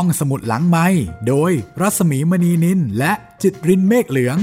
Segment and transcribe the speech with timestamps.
[0.00, 0.86] ห้องสมุดหลังไม้
[1.28, 4.38] โดยรัสมีมณีนินและจิตรินเมฆเหลือง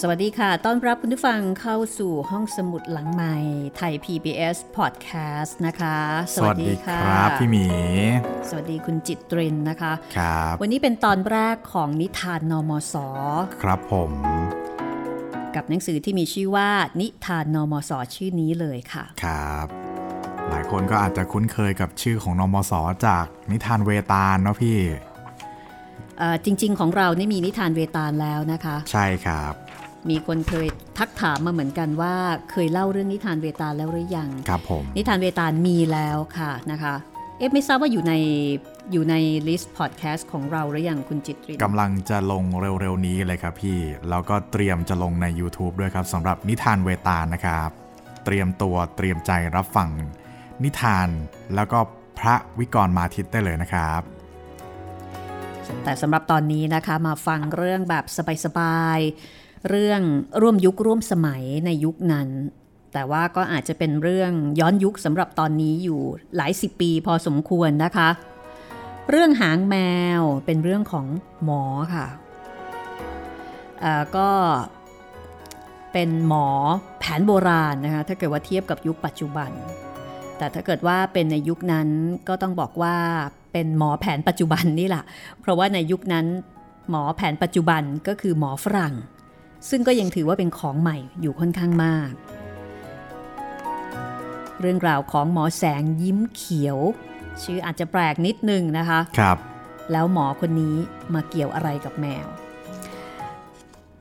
[0.00, 3.36] สวัสดีค่ะ ต้อนรับคุณผู้ฟังเข้าสู่ห้องสมุดหลังใหม่
[3.76, 5.98] ไทย PBS Podcast นะคะ
[6.34, 7.66] สวัสดีครับพี่หมี
[8.48, 12.94] สวัสดีคุณจิตรินนะคะ ครับ วันนี้เป็นตอนแรกของนิทานนมส
[13.62, 14.12] ครับผม
[15.56, 16.68] กับหนังสือที่มีชื่อว่า
[17.00, 19.66] นิทานนมสชื่อนี้เลยค่ะครับ
[20.48, 22.72] หลายคนก็อาจจะคุ้นเคยกับชื่อของนมส
[23.06, 24.78] จากนิทานเวตาลเนาะพี่
[26.18, 29.54] เอ่อจริง ๆ ของเรานี่มีนิทานเวตาลแล้วนะคะ ใช่ครับ
[30.10, 30.66] มีคนเคย
[30.98, 32.14] ทักถามมาเหมือนกันว่า
[32.50, 36.94] เคยเล่าเรื่องนิทานเวตาลแล้วหรือยังครับผมนิทานเวตาลมีแล้วค่ะนะคะ
[37.38, 38.14] เอ๊ะไม่ทราบว่าอยู่ใน
[38.92, 39.14] อยู่ใน
[39.48, 42.44] list พอดแคสต์ของเราหรือยังคุณจิตรินกำลังจะลง
[42.80, 43.78] เร็วๆนี้เลยครับพี่
[44.10, 47.70] แล้วก็เตรียมจะลงใน YouTube ด้วยครับสำหรับนิทานเวตาลนะครับ
[48.24, 49.90] เตรียมตัวเตรียมใจรับฟัง
[50.64, 51.08] นิทาน
[51.54, 51.78] แล้วก็
[52.18, 54.02] พระวิกรมาทิตย์ได้เลยนะครับ
[55.84, 58.04] แต่สำหรับตอนนี้นะคะมาฟังเรื่องแบบ
[58.44, 60.00] สบายๆ เรื่อง
[60.42, 62.28] ร่วมยุคร่วมสมัยในยุคนั้น
[62.92, 66.00] แต่ว่าก็อาจจะเป็นเรื่องย้อนยุคสำหรับตอนนี้อยู่
[66.36, 68.08] หลายสิบปีพอสมควรนะคะ
[69.10, 69.76] เรื่องหางแม
[70.20, 71.06] วเป็นเรื่องของ
[71.44, 71.62] หมอ
[71.94, 72.06] ค่ะ
[73.84, 74.28] อ่าก็
[75.92, 76.46] เป็นหมอ
[77.00, 79.50] แผนโบราณนะคะถ้าเกิดว่าเทียบกับยุคปัจจุบัน
[80.38, 81.88] แต่ถ้าเกิดว่าเป็นในยุคนั้น
[82.28, 82.96] ก็ต้องบอกว่า
[83.52, 85.04] เป็นหมอแผนปัจจุบันนี่แหละ
[85.40, 86.26] เพราะว่าในยุคนั้น
[86.90, 88.94] หมอแผนปัจจุบันก็คือหมอฝรั่ง
[89.68, 92.12] ซึ่งก็ยังถือว่าเป็นของใหม่อยู่ค่อนข้างมาก
[94.60, 96.78] เรื่องราวของหมอแสงยิ้มเขียว
[97.42, 99.38] ชื่ออาจจะแปลกนิดนึงนะคะครับ
[99.92, 100.76] แล้วหมอคนนี้
[101.14, 102.26] มาเกี่ยวอะไรกับแมว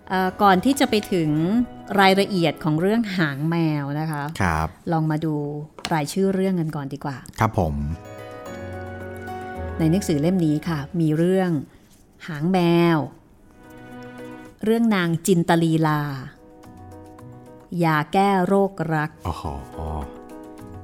[0.10, 1.30] เอ่อก่อนที่จะไปถึง
[2.00, 5.36] รายละเอียดของเรื่องหางแมวนะคะครับลองมาดู
[5.94, 7.76] รายชื่อเรื่องกันก่อนดีกว่า ครับผม
[9.80, 11.50] ในหนังสือเล่มนี้ค่ะ มีเรื่อง
[12.28, 12.60] หางแม
[12.96, 12.98] ว
[14.64, 16.02] เรื่องนางจินตลีลา
[17.84, 19.44] ยาแก้โรครัก โอ้โห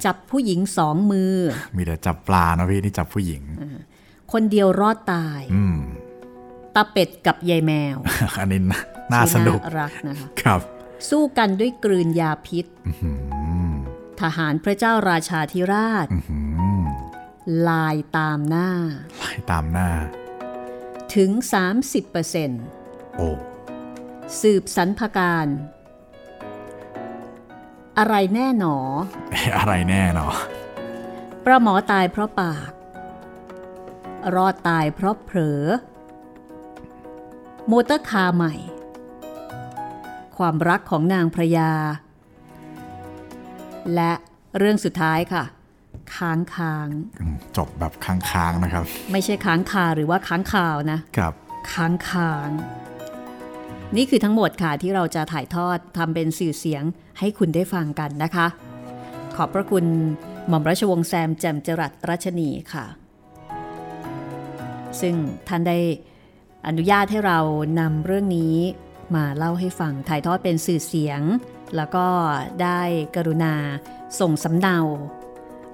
[0.06, 1.36] จับผู้หญิงสองมือ
[1.76, 3.42] มีแต่จับปลานะพี่นี่จับผู้หญิง
[4.32, 5.80] คนเดียวรอดตายอืม
[6.76, 7.98] ตาเป็ดกับยายแมว
[8.40, 8.82] อันนี้น่า
[9.14, 10.62] น่าสนุกที่รักนะคะครับ
[11.10, 13.74] สู้กันด้วยกลืนยาพิษอื้อหือ
[14.22, 16.40] ทหารพระเจ้าราชาธิราชอื้อหื
[16.82, 16.82] อ
[17.70, 18.70] ลายตามหน้า
[19.18, 19.90] ไล่ตามหน้า
[21.16, 21.32] ถึง
[22.44, 23.30] 30%โอ้
[24.42, 25.48] สืบสรรพการ
[28.00, 28.78] อะไรแน่หนอ
[29.32, 30.34] เอ๊ะอะไรแน่เนาะ
[31.46, 32.72] ประหมอตายเพราะปาก
[34.36, 35.62] รอดตายเพราะเผลอ
[37.68, 38.54] โมเตอร์คาร์ใหม่
[40.38, 41.72] ความรักของนางพระยา
[43.96, 44.12] และ
[44.58, 45.44] เรื่องสุดท้ายค่ะ
[46.16, 46.88] ค้างคาง
[47.20, 51.34] อืมจบแบบค้างๆนะครับ ไม่ใช่ค้างคาหรือว่าค้างคาวนะครับ
[51.74, 52.50] ค้างคาง
[53.96, 56.84] นี่คือทั้งหมดค่ะที่เราจะถ่ายทอดทำเป็นสื่อเสียง
[57.20, 58.48] ให้คุณได้ฟังกันนะคะ
[59.36, 59.86] ขอบพระคุณ
[60.48, 62.86] หม่อมราชวงศ์แซมแจ่มจรัสรัชนีค่ะ
[65.02, 65.16] ซึ่ง
[65.48, 65.78] ท่านได้
[66.68, 67.40] อนุญาตให้เรา
[67.80, 68.56] นำเรื่องนี้
[69.16, 71.22] มาเล่าให้ฟังถ่ายทอดเป็นสื่อเสียง
[71.76, 72.06] แล้วก็
[72.64, 72.82] ได้
[73.16, 73.54] กรุณา
[74.20, 74.78] ส่งสำเนา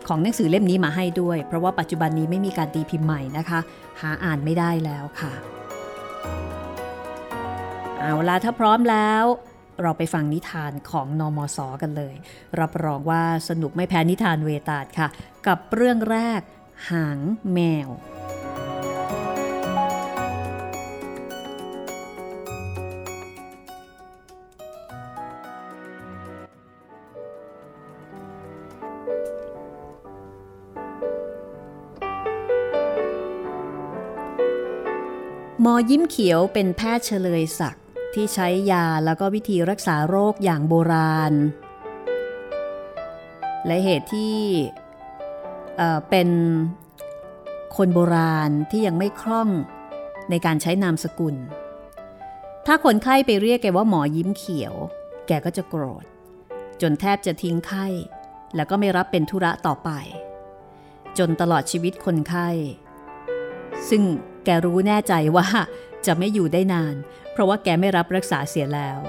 [0.07, 3.59] ของหนังสือเล่มนี้มาให้ด้วย เพราะว่าปัจจุบันนี้ไม่มีการตีพิมพ์ใหม่นะคะ
[4.01, 5.33] หาอ่านไม่ได้แล้วค่ะ
[7.99, 9.23] เอาละถ้าพร้อมแล้ว
[9.81, 12.15] เราไปฟังนิทานของนอมศกันเลย
[12.59, 15.07] รับรองว่าสนุกไม่แพ้นิทานเวตาลค่ะ
[15.47, 16.41] กับเรื่องแรก
[16.89, 17.19] หาง
[17.53, 17.89] แมว
[35.69, 37.84] มอยิ้มเขียวเป็นแพทย์เฉลยศักดิ์
[38.15, 41.33] ที่ใช้ยาแล้วก็วิธีรักษาโรคอย่างโบราณ
[43.65, 44.35] และเหตุที่
[46.09, 46.29] เป็น
[47.77, 49.49] คนโบราณที่ยังไม่คล่อง
[50.29, 51.35] ในการใช้นามสกุล
[52.65, 54.73] ถ้าคนไข้ไปเรียกแกว่าหมอยิ้มเขียว
[55.27, 56.05] แกก็จะโกรธ
[56.81, 57.87] จนแทบจะทิ้งไข้
[58.55, 59.89] แล้วก็ไม่รับเป็นธุระต่อไป
[61.17, 62.49] จนตลอดชีวิตคนไข้
[63.89, 64.01] ซึ่ง
[64.45, 65.47] แกรู้แน่ใจว่า
[66.05, 66.95] จะไม่อยู่ได้นาน
[67.31, 68.99] เพราะว่าแกไม่รับรักษาเสียแล้ว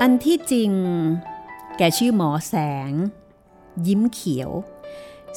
[0.00, 0.72] อันที่จริง
[1.78, 2.54] แกชื่อหมอแส
[2.90, 2.92] ง
[3.86, 4.50] ยิ้มเขียว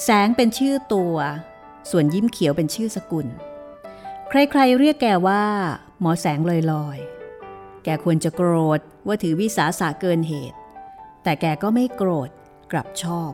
[0.04, 1.16] แสงเป็นชื่อตัว
[1.90, 3.28] ส่วนยิ้มเขียวเป็นชื่อสกุล
[4.30, 5.44] ใครๆเรียกแกว่า
[6.02, 6.40] หมอแสง
[6.72, 10.58] ลอยๆ แกควรจะโกรธว่าถือวิสาสะเกินเหตุ
[11.24, 12.30] แต่แกก็ไม่โกรธ
[12.72, 13.32] กลับชอบ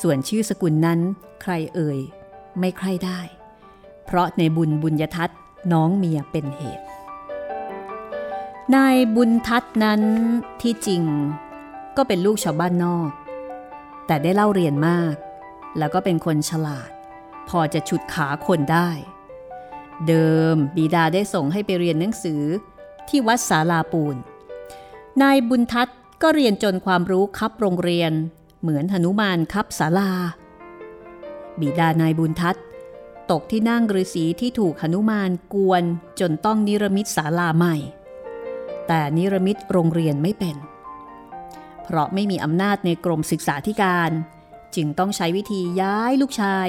[0.00, 1.00] ส่วนชื่อสกุลนั้น
[1.42, 1.98] ใครเอ่ย
[2.58, 3.20] ไม่ใครได้
[4.04, 5.38] เพราะในบุญบุญยทัศน์
[5.72, 6.84] น้องเมียเป็นเหตุ
[8.74, 10.02] นายบุญทัศน์นั้น
[10.60, 11.02] ที่จริง
[11.96, 13.10] ก็เป็นลูกชาวบ้านนอก
[14.06, 15.14] แต่ได้เล่าเรียนมาก
[15.78, 16.90] แล้วก็เป็นคนฉลาด
[17.48, 18.90] พอจะฉุดขาคนได้
[20.08, 22.42] เดิมบิดาได้ส่งให้ไปเรียนหนังสือ
[23.08, 24.16] ที่วัดสาลาปูน
[25.22, 28.12] นายบุญทัศน์ก็เรียนจนความรู้คับโรงเรียน
[28.62, 30.10] เหมือนหนุมานคับศาลา
[31.60, 32.62] บิดานายบุญทัศน์
[33.32, 35.84] ตกที่นั่งฤาษีที่ถูกหนุมานกวน
[36.20, 37.76] จนต้องนิรมิตศาลาใหม่
[38.88, 40.56] แต่นิรมิตโรงเรียนไม่เป็น
[41.82, 44.10] เพราะไม่มีอำนาจในกรมศึกษาธิการ
[44.76, 46.66] จึงต้องใช้วิธีย้ายลูกชาย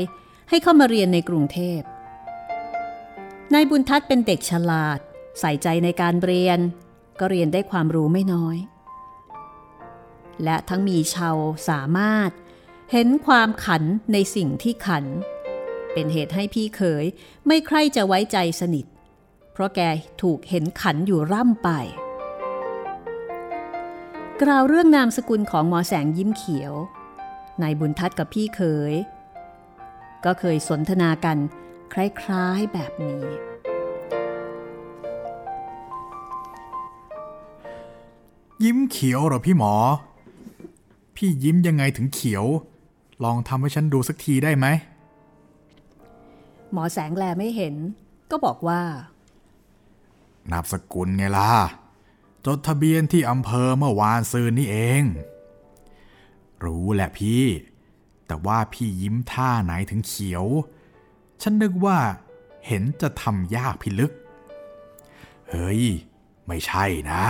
[0.49, 1.81] ให้เข้ามาเรียนในกรุงเทพ
[3.53, 4.99] นายบุญทัศน์เป็นเด็กฉลาด
[5.39, 6.59] ใส่ใจในการเรียน
[7.19, 8.57] ก็เรียนได้ความรู้ไม่น้อย
[10.43, 11.37] และทั้งมีชาว
[11.69, 12.31] สามารถ
[12.91, 13.83] เห็นความขัน
[14.13, 15.05] ในสิ่งที่ขัน
[15.93, 17.05] เป็นเหตุให้พี่เขย
[17.47, 18.85] ไม่ใคร่จะไว้ใจสนิท
[19.53, 19.81] เพราะแก
[20.21, 21.69] ถูกเห็นขันอยู่ร่ำไป
[24.41, 26.73] กล่าวเรื่องนามสกุลของหมอแสงยิ้มเขียว
[27.61, 28.61] นายบุญทัศน์กับพี่เข
[28.91, 28.93] ย
[30.25, 31.37] ก็เคยสนทนากัน
[31.93, 31.95] ค
[32.29, 33.25] ล้ายๆแบบนี้
[38.63, 39.73] ยิ้มเขียวเหรอพี่หมอ
[41.15, 42.45] พี่ยิ้มยังไงถึงเขียว
[43.23, 44.65] ลองทำให้ฉันดูสักทีได้ไหม
[46.73, 47.75] หมอแสงแลไม่เห็น
[48.31, 48.81] ก็บอกว่า
[50.51, 51.51] นามสกุลไงล่ะ
[52.45, 55.03] จดทะเบียนที่อำเภอเมื่อวานซืนนี่เอง
[56.63, 57.43] รู้แหละพี่
[58.27, 60.45] แต่ว่าพี่ยิ้มท่าไหนถึงเขียว
[61.41, 61.99] ฉันนึกว่า
[62.67, 64.11] เห็นจะทำยากพิลึก
[65.49, 65.81] เฮ้ย
[66.47, 67.23] ไม่ใช่นะ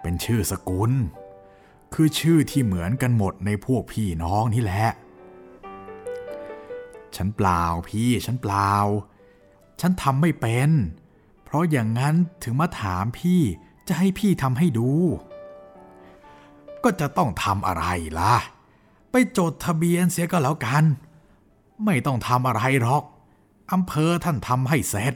[0.00, 0.92] เป็นชื่อสกุล
[1.94, 4.86] คือชื่อที่เหมือนกันหมดในพวกพี่น้องนี่แหละ
[7.16, 8.72] ฉันเปล่าพี่ฉันเปล่า
[9.80, 10.70] ฉันทำไม่เป็น
[11.44, 13.40] เพราะอย่างนั้นถึงมาถามพี่
[13.88, 14.90] จะให้พี่ทำให้ดู
[16.84, 17.84] ก็จะต้องทำอะไร
[18.18, 18.34] ล่ะ
[19.10, 20.84] ไปจดทะเบียนเสียก็แล้วกัน
[21.84, 23.04] ไม่ต้องทำอะไรหรอก
[23.72, 25.14] อำเภอท่านทำให้เสร็จ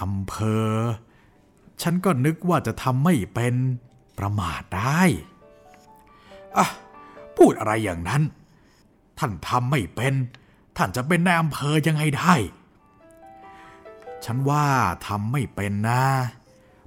[0.00, 0.34] อำเภ
[0.68, 0.72] อ
[1.82, 3.54] ฉันก็นึกว่าจะทำไม่เป็น
[4.18, 5.02] ประมาทได้
[6.56, 6.66] อะ
[7.36, 8.22] พูดอะไรอย่างนั้น
[9.18, 10.14] ท่านทำไม่เป็น
[10.76, 12.34] ท่านจะเป็นนายอำเภอยังไงได้
[14.24, 14.66] ฉันว่า
[15.06, 16.02] ทำไม่เป็นนะ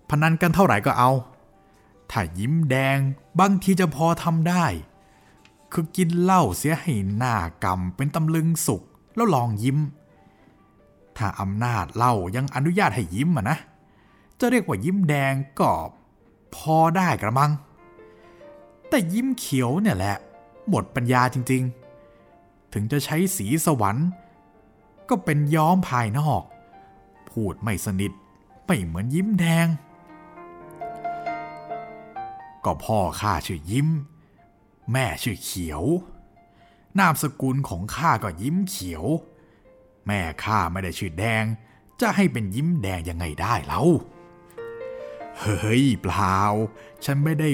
[0.10, 1.12] พนันกันเท่าไหร่ก็เอา
[2.12, 2.98] ถ้ายิ้มแดง
[3.40, 4.66] บางทีจะพอทำได้
[5.72, 8.82] คือกินเหล้าเสียให้หน้ากำเป็นตำลึงสุก
[9.16, 9.78] แล้วลองยิ้ม
[11.18, 13.58] ถ้าอำนาจเหล้ายังอนุญาตให้ยิ้มอะนะ
[14.40, 15.70] จะเรียกว่ายิ้มแดงก็
[16.56, 17.52] พอได้กระมัง
[18.90, 20.16] แต่ยิ้มเขียวเนี่ยแหละ
[20.70, 21.81] หมดปัญญาจริง ๆ
[22.74, 24.08] ถึงจะใช้สีสวรรค์
[25.10, 26.44] ก็เป็นย้อมภายนอก
[27.30, 28.12] พูดไม่สนิท
[28.66, 29.68] ไม่เหมือนยิ้มแดง
[32.66, 33.88] ก็พ่อข้าชื่อยิ้ม
[34.92, 35.84] แม่ชื่อเขียว
[37.00, 39.06] นามสกุลของข้าก็ยิ้มเขียว
[40.08, 41.44] แม่ข้าไม่ได้ชื่อแดง
[42.02, 43.82] จะให้เป็นยิ้มแดงยังไงได้เล่า
[45.40, 46.40] เฮ้ยเปล่า
[47.06, 47.50] ฉันไม่ได้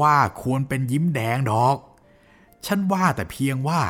[0.00, 1.76] ว่าควรเป็นยิ้มแดงดอก
[2.66, 3.82] ฉันว่าแต่เพียงว่า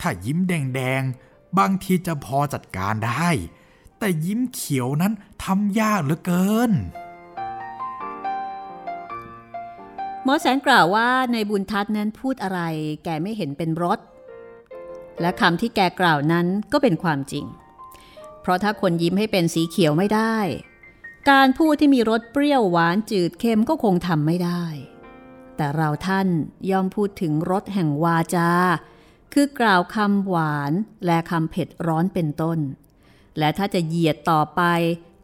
[0.00, 3.28] ถ้ายิ้มแดงๆ บางทีจะพอจัดการได้
[3.98, 5.12] แต่ยิ้มเขียวนั้น
[5.44, 6.72] ทำยากเหลือเกิน
[10.24, 12.60] หมอแสงกล่าวว่าในบุญทัศน์นั้นพูดอะไร
[13.04, 13.98] แกไม่เห็นเป็นรส
[15.20, 17.44] และคำที่แกกล่าวนั้นก็เป็นความจริง
[18.40, 20.36] เพราะถ้าคนยิ้มให้เป็นสีเขียวไม่ได้
[21.30, 24.64] การพูดที่มีรสเปรี้ยวหวานจืดเค็มก็คงทำไม่ได้
[25.56, 26.28] แต่เราท่าน
[26.70, 28.50] ย่อมพูดถึงรสแห่งวาจา
[29.32, 30.72] คือกล่าวคำหวาน
[31.06, 32.58] และคำเผ็ดร้อนเป็นต้น
[33.38, 34.62] และถ้าจะเหยียดต่อไป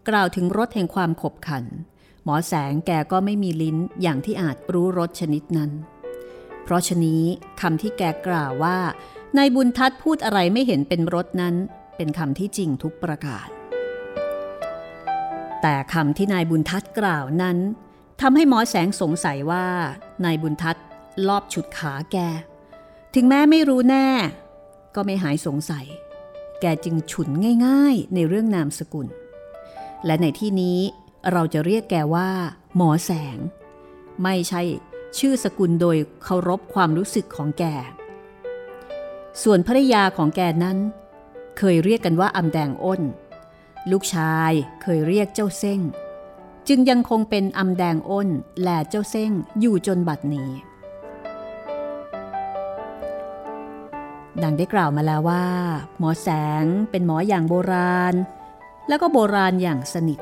[0.09, 1.65] กล่าวถึงรสแห่งความขบขัน
[2.25, 5.71] หมอแสงแกก็ไม่มีลิ้นอย่างที่อาจรู้รสชนิดนั้น
[6.63, 7.23] เพราะฉะนี้
[7.61, 8.79] คำที่แกกล่าวว่า
[9.37, 11.55] นายบุญทัศน์พูดอะไรไม่เห็นเป็นรสนั้น
[11.97, 13.49] เป็นคำที่จริงทุกประการ
[15.63, 17.59] แต่คำที่นายบุญทัศน์กล่าวนั้น
[18.21, 19.67] ทำให้หมอแสงสงสัยว่า
[20.25, 20.85] นายบุญทัศน์
[21.29, 22.19] ลอบฉุดขาแก
[23.19, 24.09] ถึงแม้ไม่รู้แน่
[24.95, 25.87] ก็ไม่หายสงสัย
[26.61, 27.29] แกจึงฉุน
[27.67, 29.07] ง่ายๆในเรื่องนามสกุล
[30.05, 30.79] และในที่นี้
[31.33, 32.31] เราจะเรียกแกว่า
[32.77, 33.39] หมอแสง
[34.23, 34.63] ไม่ใช่
[35.19, 37.65] ชื่อสกุลโดยเคารพความรู้สึกของแก
[39.43, 40.79] ส่วนภรรยาของแกนั้น
[41.59, 43.03] เคยเรียกกันว่าอำแดงอ้น
[43.91, 45.81] ลูกชายเคยเรียกเจ้าเส้ง
[46.69, 48.29] จึงยังคงเป็นอำแดงอ้น
[48.63, 49.31] และเจ้าเส้ง
[49.61, 50.51] อยู่จนบัดนี้
[54.43, 55.47] ดังได้กล่าวมาแล้วว่า
[55.99, 56.29] หมอแส
[56.63, 58.15] งเป็นหมออย่างโบราณ
[58.89, 60.19] แล้วก็โบราณอย่างสนิท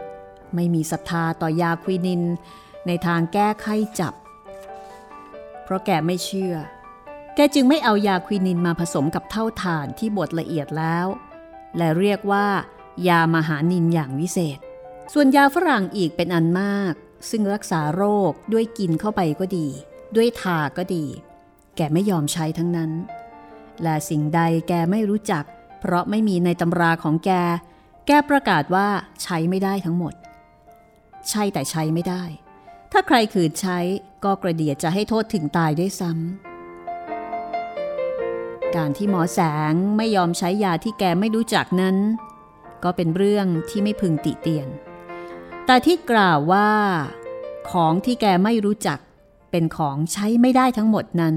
[0.55, 2.23] ไม่มีศรัทธาต่อยาควินิน
[2.87, 4.15] ในทางแก้ไข้จับ
[5.65, 6.55] เพราะแกไม่เชื่อ
[7.35, 11.07] แกจึงไม่เอายาควินินมาผสมกับเท่าฐานที่บดละเอียดแล้ว
[11.77, 12.47] และเรียกว่า
[13.09, 14.59] ยามหานินอย่างวิเศษ
[15.13, 16.95] ส่วนยาฝรั่งอีกเป็นอันมาก
[17.31, 19.69] ซึ่งรักษาโรคด้วยกินเข้าไปก็ดี
[20.17, 21.05] ด้วยทาก็ดี
[21.77, 22.91] แกไม่ยอมใช้ทั้งนั้น
[23.83, 25.45] และสิ่งใดแกไม่รู้จัก
[25.81, 27.31] เพราะไม่มีในตำราของแก
[28.07, 28.89] แกประกาศว่า
[29.23, 30.15] ใช้ไม่ได้ทั้งหมด
[31.31, 32.23] ใช่แต่ใช้ไม่ได้
[32.93, 33.79] ถ้าใครขืนใช้
[34.25, 39.41] ก็กระเดียดจะให้โทษถึงตายด้วยซ้ำ การที่หมอแส
[39.73, 41.97] งไม่ยอมใช้ยาที่แกไม่รู้จักนั้น
[42.85, 44.69] ก็เป็นเรื่องที่ไม่พึงติเตียน
[45.67, 46.71] แต่ที่กล่าวว่า
[47.71, 48.99] ของที่แกไม่รู้จัก
[49.51, 51.37] เป็นของใช้ไม่ได้ทั้งหมดนั้น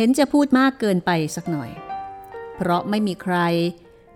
[0.00, 1.70] เห็นจะพูดมากเกินไปสักหน่อย
[2.56, 3.36] เพราะไม่มีใคร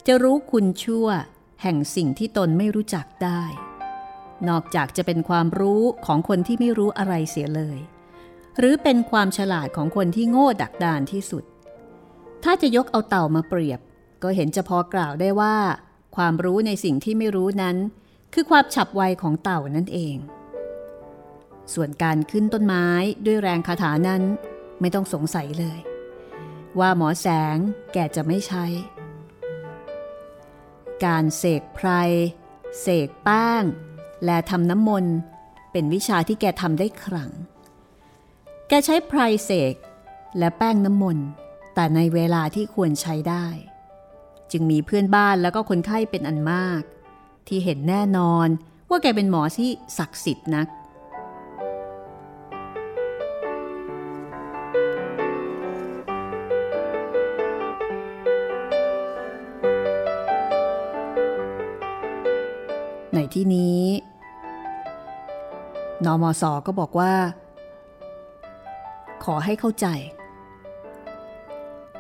[0.07, 1.07] จะรู้คุณชั่ว
[1.63, 3.43] แห่งสิ่งที่ตนไม่รู้จักได้
[4.49, 7.79] นอกจากจะเป็นความรู้ของคนที่ไม่รู้อะไรเสียเลย
[8.59, 11.45] หรือเป็นความฉลาดของคนที่โง่ดักดานที่สุด
[12.45, 13.81] ถ้าจะยกเอาเต่ามาเปรียบ
[14.23, 15.57] ก็เห็นจะพอกล่าวได้ว่า
[16.17, 17.77] ความรู้ในสิ่งที่ไม่รู้นั้น
[18.35, 20.17] คือความฉับไวของเต่านั่นเอง
[21.75, 22.87] ส่วนการขึ้นต้นไม้
[23.27, 24.23] ด้วยแรงคาถานั้น
[24.83, 25.79] ไม่ต้องสงสัยเลย
[26.79, 27.57] ว่าหมอแสง
[27.93, 28.65] แกจะไม่ใช้
[31.05, 31.89] การเสกไพร
[32.81, 33.65] เสกแป้ง
[34.25, 35.15] และทำน้ำมนต์
[35.73, 37.31] เป็นวิชาที่แกทำได้ครั้ง
[38.69, 39.75] แกใช้ไพรเสก
[40.39, 41.27] และแป้งน้ำมนต์
[41.75, 43.47] แต่ในเวลาที่ควรใช้ได้
[44.51, 46.83] จึงมีเพื่อนบ้านแล้วก็คนไข้เป็นอันมาก
[47.49, 48.49] ที่เห็นแน่นอน
[48.89, 50.69] ว่าแกเป็นหมอที่ศักดิ์สิทธิ์นัก
[63.35, 63.83] ที่นี้
[66.05, 67.15] นอมศก็บอกว่า
[69.25, 69.87] ขอให้เข้าใจ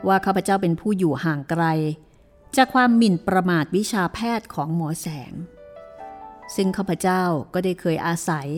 [0.07, 1.65] ว่าข้าพเจ้าเป็นผู้อยู่ห่างไกล
[2.57, 5.33] จากความหมิ่นประมาทวิชาแพทย์ของหมอแสง
[6.55, 7.23] ซึ่งข้าพเจ้า
[7.55, 8.49] ก็ได้เคยอาศัย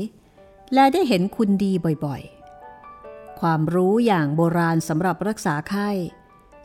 [0.75, 1.73] และได้เห็นคุณดี
[2.05, 5.91] บ่อยๆ ความรู้อย่างโบราณสำหรับรักษาไข้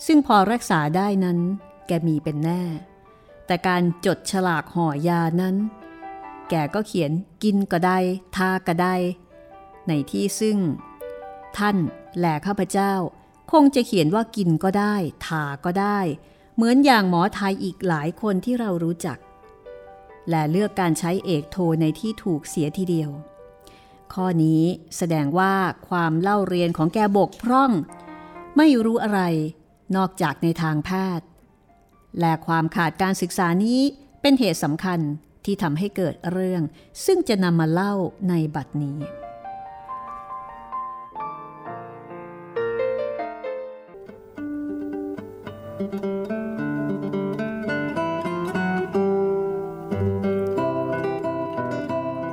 [0.06, 1.39] ซึ่งพอรักษาได้นั้น
[1.88, 2.63] แกมีเป็นแน่
[3.46, 5.56] แต่การจดฉลากห่อยานั้น
[6.50, 7.12] แกก็เขียน
[7.44, 7.98] กินก็ได้
[8.36, 8.96] ทาก็ได้
[9.88, 10.58] ในที่ซึ่ง
[11.58, 11.77] ท่าน
[12.18, 12.94] แหล่ข้าพเจ้า
[13.51, 16.00] คงจะเขียนว่ากินก็ได้ ทาก็ได้
[16.56, 19.18] เหมือนอย่างหมอไทยอีกหลายคนที่เรารู้จัก
[20.29, 23.12] และเลือกการใช้เอกโทในที่ถูกเสียทีเดียว
[24.13, 24.63] ข้อนี้
[24.98, 25.53] แสดงว่า
[25.89, 27.72] ความเล่าเรียนของแกบกพร่อง
[28.58, 29.22] ไม่รู้อะไร
[29.96, 30.89] นอกจากในทางแพ
[31.20, 31.27] ทย์
[32.20, 33.79] และความขาดการศึกษานี้
[34.22, 35.00] เป็นเหตุสำคัญ
[35.46, 36.62] ที่ทำให้เกิดเรื่อง
[37.05, 37.93] ซึ่งจะนำมาเล่า
[38.29, 39.00] ในบัดนี้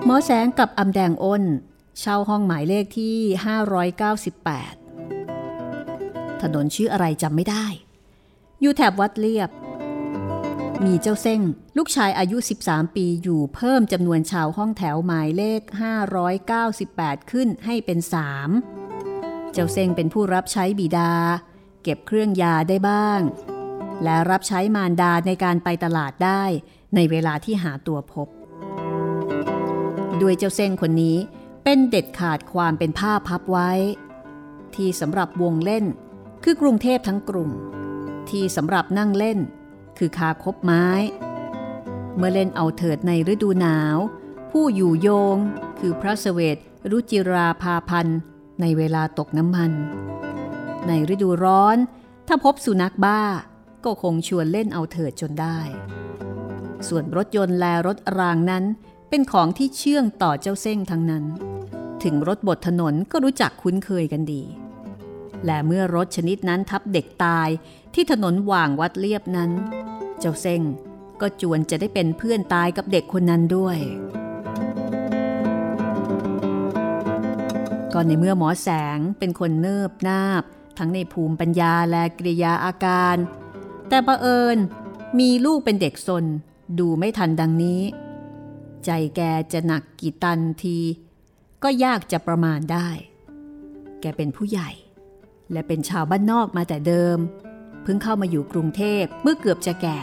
[0.05, 1.45] หมอแสงกับอำแดงอ้น
[2.01, 3.17] เช่าห้องหมายเลขที่
[4.77, 7.67] 598 ถนนชื่ออะไรจำไม่ได้
[8.61, 9.51] อยู่แถบวัดเลียบ
[10.85, 11.41] มีเจ้าเส้ง
[11.77, 15.61] ลูกชายอายุ 13 ปีอยู่เพิ่มจำนวนชาวห้องแถวหมายเลข
[16.47, 17.99] 598 ขึ้นให้เป็น
[18.77, 21.13] 3 เจ้าเส้งเป็นผู้รับใช้บิดา
[21.83, 23.21] เก็บเครื่องยาได้บ้าง
[24.03, 26.43] และรับใช้มารดาในการไปตลาดได้
[26.95, 28.29] ในเวลาที่หาตัวพบ
[30.21, 31.17] ด้วยเจ้าเส้งคนนี้
[31.65, 33.71] เป็นเด็ดขาดความเป็นผ้าพับไว้
[34.75, 35.85] ที่สำหรับวงเล่น
[36.45, 37.51] คือกรุงเทพทั้งกรุง
[38.31, 39.39] ที่สำหรับนั่งเล่น
[39.99, 40.87] คือคาคบไม้
[42.17, 43.97] เมื่อเล่นเอาเถิดในฤดูหนาว
[44.51, 45.37] ผู้อยู่โยง
[45.79, 46.57] คือพระเสวต
[46.91, 48.19] รุจิราภาพันธ์
[48.61, 49.73] ในเวลาตกน้ำมัน
[50.87, 51.77] ในฤดูร้อน
[52.27, 53.23] ถ้าพบสุนัขบ้า
[53.85, 55.59] ก็คงชวนเล่นเอาเถิดจนได้
[56.89, 58.65] ส่วนรถยนต์และรถรางนั้น
[59.09, 61.25] เป็นของที่เชื่องต่อเจ้าเส้งทั้งนั้น
[62.03, 64.43] ถึงรถบดถนนก็รู้จักคุ้นเคยกันดี
[65.45, 67.49] และเมื่อรถชนิดนั้นทับเด็กตาย
[67.99, 69.51] ที่ถนนว่างวัดเลียบนั้น
[70.19, 70.63] เจ้าเส้ง
[71.21, 73.79] ก็จวนจะได้เป็นเพื่อนตายกับเด็กคนนั้นด้วย
[77.93, 80.43] ก็ในเมื่อหมอแสงเป็นคนเนิบนาบ
[80.79, 83.17] ทั้งในภูมิปัญญาและกริยาอาการ
[83.89, 84.57] แต่ประเอิญ
[85.19, 86.25] มีลูกเป็นเด็กซน
[86.79, 87.83] ดูไม่ทันดังนี้
[88.85, 89.21] ใจแก
[89.53, 90.79] จะหนักกี่ตันที
[91.63, 92.89] ก็ยากจะประมาณได้
[94.01, 94.71] แกเป็นผู้ใหญ่
[95.53, 97.19] และเป็นชาวบ้านนอกมาแต่เดิม
[97.87, 99.99] เพิ่งเข้ามาอยู่กรุงเทพเมื่อเกือบจะแก่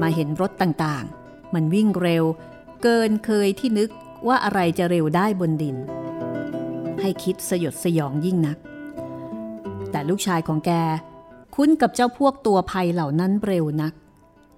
[0.00, 2.24] มาเห็นรถต่างๆ มันวิ่งเร็ว
[2.82, 3.90] เกินเคยที่นึก
[4.28, 5.76] ว่าอะไรจะเร็วได้บนดิน
[7.00, 8.58] ให้คิดสยดสยองยิ่งนัก
[9.90, 10.72] แต่ลูกชายของแก
[11.54, 13.92] คุ้นกับเจ้าพวกตัวภัยเหล่านั้นเร็วนัก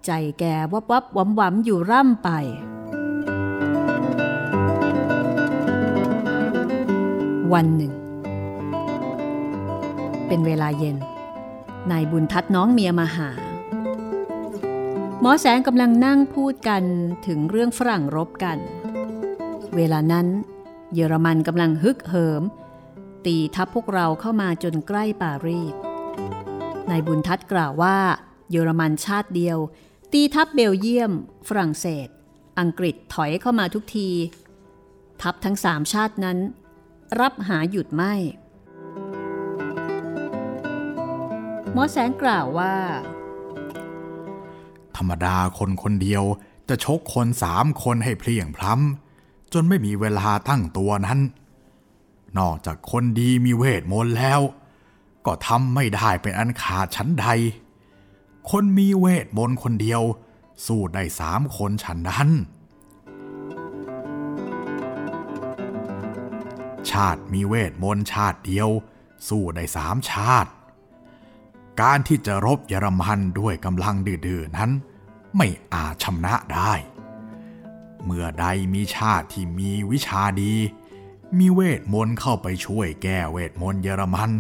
[0.07, 0.11] ใจ
[0.41, 2.29] แกวับวับหวำวำอยู่ร่ำไป
[7.53, 7.93] วันหนึ่ง
[10.27, 10.99] เป็นเวลาเย็น
[11.90, 13.28] นายบุญทัดน้องเมียมาหา
[15.21, 16.83] หมอแสงกำลังนั่งพูดกัน
[17.26, 18.59] ถึงเรื่องฝรั่งรบกัน
[19.76, 20.26] เวลานั้น
[20.95, 22.42] เยอรมันกำลังฮึกเหิม
[23.26, 25.75] ตีทัพพวกเราเข้ามาจนใกล้ปารีส
[26.90, 27.97] นายบุญทัดกล่าวว่า
[28.50, 29.59] เยอรมันชาติเดียว
[30.12, 31.12] ตีทัพเบลเยียม
[31.49, 32.09] ฝรั่งเศส
[32.61, 34.09] อังกฤษถอยเข้ามาทุกที
[35.23, 36.38] ทัพทั้งสามชาตินั้น
[37.21, 38.14] รับหาหยุดไม่
[41.81, 42.75] มอแสงกล่าวว่า
[44.97, 46.25] ธรรมดาคนคนเดียว
[46.69, 51.21] จะชกคนสามคนให้เพลียงพล้ำจนไม่มีเวลาตั้งตัวนั้น
[52.39, 54.41] นอกจากคนดีมีเวทมนต์แล้ว
[55.27, 57.27] ก็ทำไม่ได้เป็นอันขาดชั้นใด
[58.51, 60.03] คนมีเวทมนต์คนเดียว
[60.67, 62.31] สู้ได้สามคนฉันนั้น
[66.91, 68.69] ชาติมีเวทมนต์ชาติเดียว
[69.29, 70.51] สู้ได้สามชาติ
[71.81, 74.71] การที่จะรบเยอรมันด้วยกำลังดื้อนั้น
[75.37, 76.73] ไม่อาจชนะได้
[78.05, 80.55] เมื่อใดมีชาติที่มีวิชาดี
[81.39, 84.31] มีเวทมนต์เข้าไปช่วยแก้เวทมนต์เยอรมัน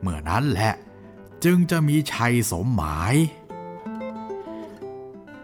[0.00, 0.72] เมื่อนั้นแหละ
[1.44, 3.14] จึงจะมีชัยสมหมาย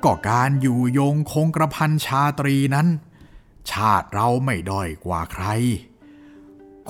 [0.04, 2.88] ก็การอยู่ยงคงกระพันชาตรีนั้น
[3.71, 5.47] ชาติเราไม่ด้อยกว่าใคร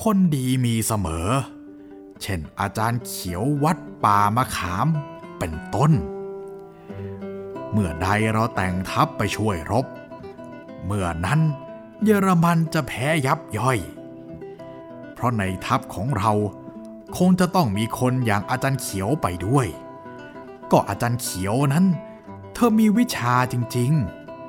[0.03, 1.29] คนดีมีเสมอ
[2.23, 4.87] เช่น อาจารย์เขียววัดป่ามะขาม
[5.39, 5.93] เป็นต้น
[7.73, 9.87] เมื่อใดเราแต่งทัพไปช่วยรบ
[10.87, 11.41] เมื่อนั้น
[12.05, 13.79] เยอรมันจะแพ้ยับย่อย
[15.13, 16.33] เพราะในทัพของเรา
[17.17, 19.67] คงจะต้องมีคนอย่างอาจารย์เขียวไปด้วย
[20.73, 21.85] ก็อาจารย์เขียวนั้น
[22.55, 23.93] เธอมีวิชาจริง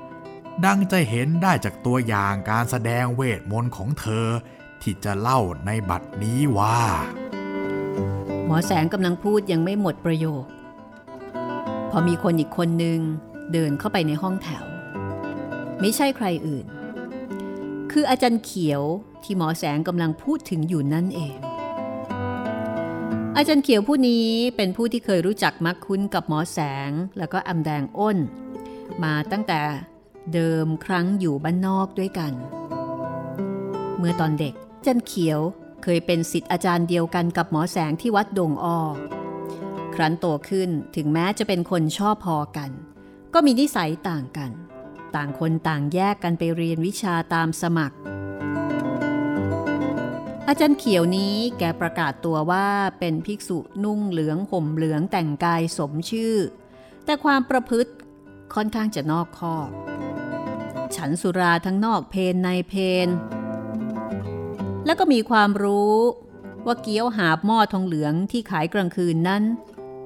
[0.03, 4.27] ๆ ดังจะเห็นได้จากตัวอย่างการแสดงเวทมนต์ของเธอ
[4.81, 6.81] ที่จะเล่าในบัดนี้ว่า
[8.45, 10.45] หมอแสงกำลังพูดยังไม่หมดประโยค
[11.91, 12.99] พอมีคนอีกคนหนึ่ง
[13.53, 14.65] เดินเข้าไปในห้องแถว
[15.79, 16.65] ไม่ใช่ใครอื่น
[17.91, 18.81] คืออาจารย์เขียว
[19.23, 21.37] ที่หมอแสงกำลังพูดถึงอยู่นั่นเอง
[23.37, 28.17] อาจารย์เขียวผู้นี้เป็นผู้ที่เคยรู้จักมักคุ้นกับหมอแสงแล้วก็อำแดงอ้น
[29.03, 29.61] มาตั้งแต่
[30.33, 32.33] เดิมครั้งอยู่บ้านนอกด้วยกัน
[33.97, 35.39] เมื่อตอนเด็กอาจารย์เขียว
[35.83, 38.79] เคยเป็นสิทธิ์อาจารย์เดียวกันกับหมอแสงที่วัดดงออ
[39.95, 42.71] ครั้นโตขึ้นถึงแม้จะเป็นคนชอบพอกัน
[43.33, 44.51] ก็มีนิสัยต่างกัน
[45.15, 47.97] ต่างคนต่างแยกกันไปเรียนวิชาตามสมัคร
[50.47, 52.67] อาจารย์เขียวนี้แกประกาศตัวว่า
[52.99, 56.35] เป็นภิกษุนุ่งเหลืองห่มเหลืองแต่งกายสมชื่อ
[57.05, 57.91] แต่ความประพฤติ
[58.53, 59.55] ค่อนข้างจะนอกคอ
[60.95, 62.73] ฉันสุราทั้งนอกเพนในเพ
[63.07, 63.09] น
[64.85, 65.97] แล้วก็มีความรู้
[66.65, 69.43] ว่าเกี๊ยวหาบหม้อทองเหลืองที่ขายกลางคืนนั้น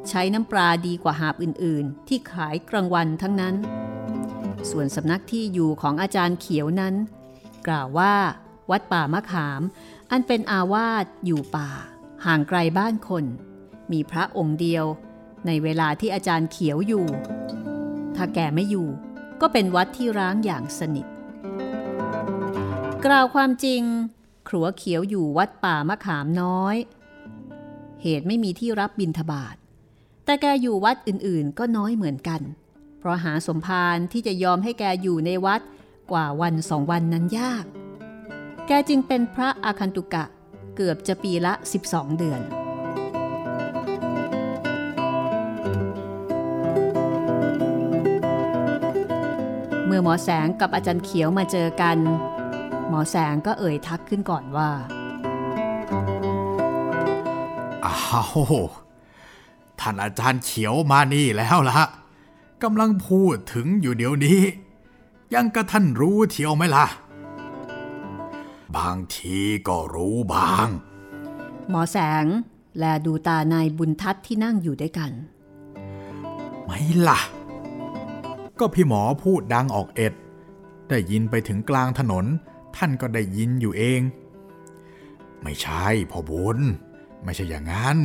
[0.09, 3.55] ใช้น้ำปลาดีกว่าหาบอื่นๆ ที่ขายกลางวันทั้งนั้น
[4.69, 6.95] ส่วนสำนักที่อยู่ของอาจารย์เขียวนั้น
[7.67, 8.15] กล่าวว่า
[8.71, 9.61] วัดป่ามะขาม
[10.11, 11.69] อันเป็นอาวาสอยู่ป่า
[12.25, 13.25] ห่างไกลบ้านคน
[13.91, 14.85] มีพระองค์เดียว
[15.45, 17.05] ในเวลาที่อาจารย์เขียวอยู่
[18.15, 18.87] ถ้าแกไม่อยู่
[19.41, 21.05] ก็เป็นวัดที่ร้างอย่างสนิท
[23.05, 23.81] กล่าวความจริง
[24.49, 26.75] ครัวเขียวอยู่วัดป่ามะขามน้อย
[28.01, 29.55] เหตุไม่มีที่รับบิณฑบาต
[30.25, 32.41] แต่แกอยู่วัดอื่นๆ ก็น้อยเหมือนกัน
[32.99, 35.61] เพราะหาสมภารที่จะยอมให้แกอยู่ในวัด
[36.11, 37.65] กว่าวันสองวันนั้นยาก
[38.67, 40.25] แกจึงเป็นพระอาคันตุกะ
[40.75, 41.53] เกือบจะปีละ
[41.85, 42.41] 12 เดือน
[49.85, 51.97] เมื่อหมอแสงกับอาจารย์เขียวมาเจอกัน
[52.89, 54.69] หมอแสงก็เอ่ยทักขึ้นก่อนว่า
[57.85, 58.65] อ้าว
[59.79, 61.81] ท่านอาจารย์เขียวมานี่แล้วละ
[62.63, 64.39] กำลังพูดถึงอยู่เดี๋ยวนี้
[65.33, 66.85] ยังกระท่านรู้เที่ยวไหมล่ะ
[68.77, 70.69] บางทีก็รู้บ้าง
[71.69, 72.25] หมอแสง
[72.77, 75.11] แลดูตานายบุญทัศน์ที่นั่งอยู่ด้วยกัน
[76.65, 77.19] ไม่ล่ะ
[78.59, 80.13] ก็พี่หมอพูดดังออกเอ็ด
[80.89, 82.25] ได้ยินไปถึงกลางถนน
[82.77, 84.01] ท่านก็ได้ยินอยู่เอง
[85.43, 86.59] ไม่ใช่พ่อบุญ
[87.23, 87.97] ไม่ใช่อย่างนั้น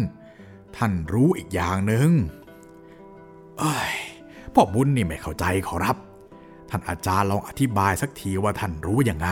[0.77, 2.11] ท่านรู้อีกอย่างหนึ่ง
[3.59, 3.95] เอ้ย
[4.55, 5.97] พ่อบุญนี่ไม่เข้าใจขอรับ
[6.71, 9.29] ท่านอาจารย์ลองอธิบายสักทีว่าท่านรู้ยังไง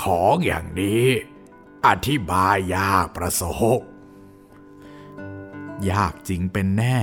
[0.00, 1.04] ของอย่างนี้
[1.86, 3.42] อธิบายยากประส
[3.78, 3.80] ก
[5.90, 6.96] ยากจริงเป็นแน่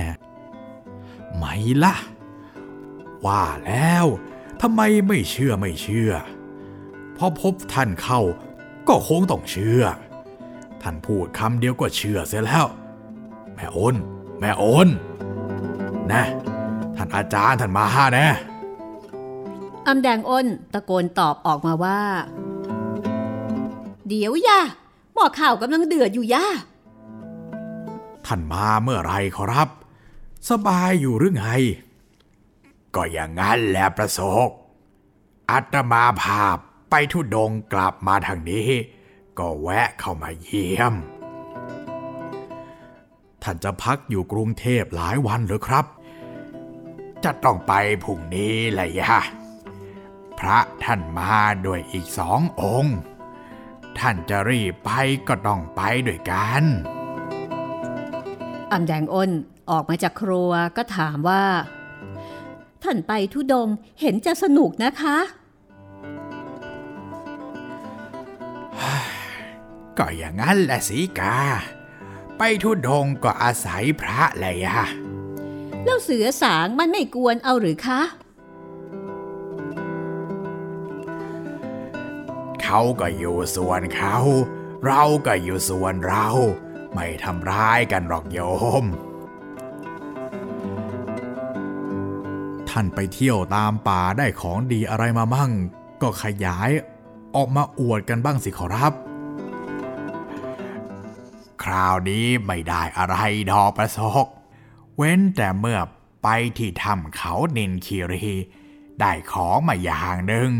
[1.34, 1.44] ไหม
[1.84, 1.94] ล่ะ
[3.24, 4.06] ว่าแล้ว
[4.62, 6.12] ทำไมไม่เชื่อไม่เชื่อ
[7.16, 8.20] พอพบท่านเข้า
[8.88, 9.82] ก็คงต้องเชื่อ
[10.82, 12.66] ท่านพูดคำเดียวก็เชื่อเสียแล้ว
[13.54, 13.96] แม่อ้น
[14.40, 14.88] แม่อ้น
[16.12, 16.24] นะ
[16.96, 18.26] ท่านอาจารย์ท่านมาห้าแนะ
[19.86, 22.00] อำแดงอ้นตะโกนตอบออกมาว่า
[24.08, 24.60] เดี๋ยวย่า
[25.14, 26.46] หม้อข่าวกำลังเดือดอยู่ย่า
[28.26, 29.68] ท่านมาเมื่อไรขอรับ
[30.50, 31.46] สบายอยู่หรือไง
[32.96, 34.48] ก็อย่างนั้นแหละประสก
[35.50, 36.56] อัตมาภาพ
[36.90, 38.70] ไปทุดงกลับมาทางนี้
[39.38, 40.94] ก็แวะเข้ามาเยี่ยม
[43.42, 45.86] ท่านจะพักอยู่กรุงเทพหลายวันหรือครับ
[47.24, 47.72] จะต้องไป
[48.04, 49.16] พรุ่งนี้แหละยะ
[50.38, 52.96] พระท่านมาด้วยอีกสององค์
[53.98, 54.90] ท่านจะรีบไป
[55.28, 56.64] ก็ต้องไปด้วยกัน
[58.72, 59.30] อำแดงอ้น
[59.70, 61.42] ออกมาจากครัวก็ถามว่า
[62.84, 63.68] ท่านไปทุดง
[64.00, 65.16] เห็นจะสนุกนะคะ
[69.98, 71.36] ก็อย่างนั้นแหละสีกา
[72.38, 74.84] ไปทุดงก็อาศัยพระเลยอะ
[75.84, 78.00] แล้วเสือสางมันไม่กวนเอาหรือคะ
[82.62, 84.16] เขาก็อยู่ส่วนเขา
[84.86, 86.28] เราก็อยู่ส่วนเรา
[86.94, 88.40] ไม่ทำร้ายกันหรอกโย
[88.82, 88.84] ม
[92.76, 95.52] ท่านไปเที่ยวตามป่าได้ของดีอะไรมามั่ง
[96.02, 96.70] ก็ขยาย
[97.34, 98.92] ออกมาอวดกันบ้างสิขอรับ
[101.64, 103.16] คราวนี้ไม่ได้อะไร
[103.52, 104.26] ดอกประสก
[104.96, 105.78] เว้นแต่เมื่อ
[106.22, 108.26] ไปที่ถ้ำเขานินคีรี
[109.00, 110.50] ได้ของมาอย่างหนึ่ง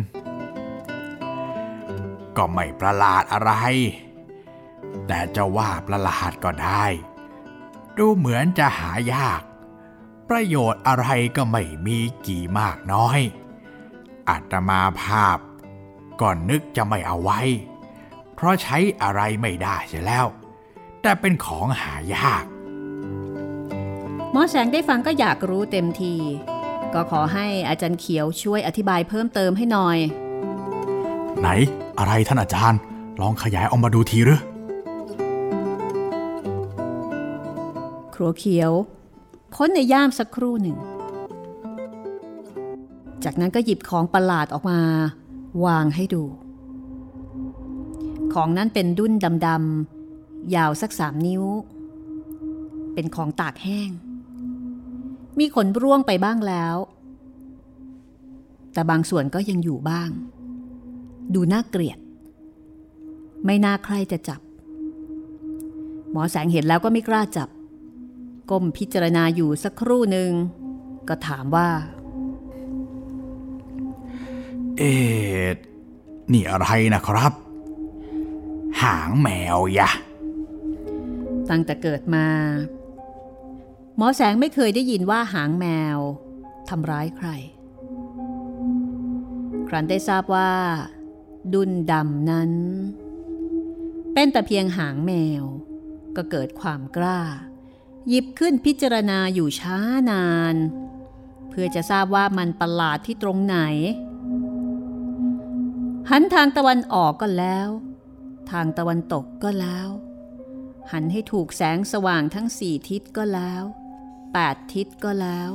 [2.37, 3.53] ก็ไม่ประหลาดอะไร
[5.07, 6.85] แต่จะว่าประหลาดก็ได้
[7.97, 9.43] ดูเหมือนจะหายาก
[10.29, 11.07] ประโยชน์อะไร
[11.37, 13.21] ก็ไม่มีกี่มากน้อย
[14.29, 15.39] อาตมาภาพ
[16.21, 17.41] ก่อนนึกจะไม่เอาไว้
[18.35, 20.27] เพราะใช้อะไรไม่ได้ใช่แล้ว
[21.03, 22.45] แต่เป็นของหายาก
[24.33, 26.15] หมอแสงได้ฟังก็อยากรู้เต็มที
[26.95, 29.99] ก็ขอให้อาจารย์เขียวช่วยอธิบายเพิ่มเติมให้หน่อย
[31.41, 31.49] ไหน
[31.99, 32.81] อะไรท่านอาจารย์
[33.21, 34.41] ลองขยายออกมาดูทีหรือ
[38.15, 38.73] ครัวเขียว
[39.57, 40.79] ค้นในย่ามสักครู่หนึ่ง
[43.25, 44.81] จากนั้นก็หยิบของประหลาดออกมา
[45.65, 46.25] วางให้ดู
[48.35, 49.13] ของนั้นเป็นดุ้น
[49.47, 51.45] ดำๆยาวสักสามนิ้ว
[52.95, 53.91] เป็นของตากแห้ง
[55.39, 56.77] มีขนร่วงไปบ้างแล้ว
[58.73, 60.11] แต่บางส่วนก็ยังอยู่บ้าง
[61.35, 61.99] ดูน่าเกลียด
[63.45, 64.41] ไม่น่าใครจะจับ
[66.11, 67.49] หมอแสงเห็นแล้วก็ไม่กล้าจับ
[68.51, 70.33] ก้มพิจารณาอยู่สักครู่หนึ่ง
[71.09, 71.69] ก็ถามว่า
[74.79, 74.95] เอ็
[75.55, 75.57] ด
[76.33, 77.33] นี่อะไรนะครับ
[78.83, 79.91] หางแมวยะ
[81.51, 82.27] ตั้งแต่เกิดมา
[83.97, 85.99] หมอแสงไม่เคยได้ยินว่าหางแมว
[86.69, 87.29] ทำร้ายใคร
[89.69, 90.53] ครั้นได้ทราบว่า
[91.53, 92.53] ดุนดำนั้น
[94.15, 95.43] เป็นแต่เพียงหางแมว
[96.17, 97.21] ก็เกิดความกล้า
[98.09, 99.79] หยิบขึ้นพิจารณาอยู่ช้า
[100.11, 100.57] นาน
[101.51, 103.59] เพื่อจะทราบว่ามันประหลาดที่ตรงไหน
[106.11, 107.69] หันทางตะวันออกก็แล้ว
[108.51, 109.89] ทางตะวันตกก็แล้ว
[110.93, 113.63] หันให้ถูกแสงสว่างทั้งสี่ทิศก็แล้ว
[114.33, 115.51] แปดทิศก็แล้ว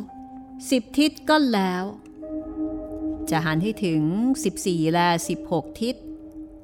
[0.69, 1.83] สิบทิศก็แล้ว
[3.29, 4.01] จะหันให้ถึง
[4.43, 5.95] สิบสี่และสิบหกทิศ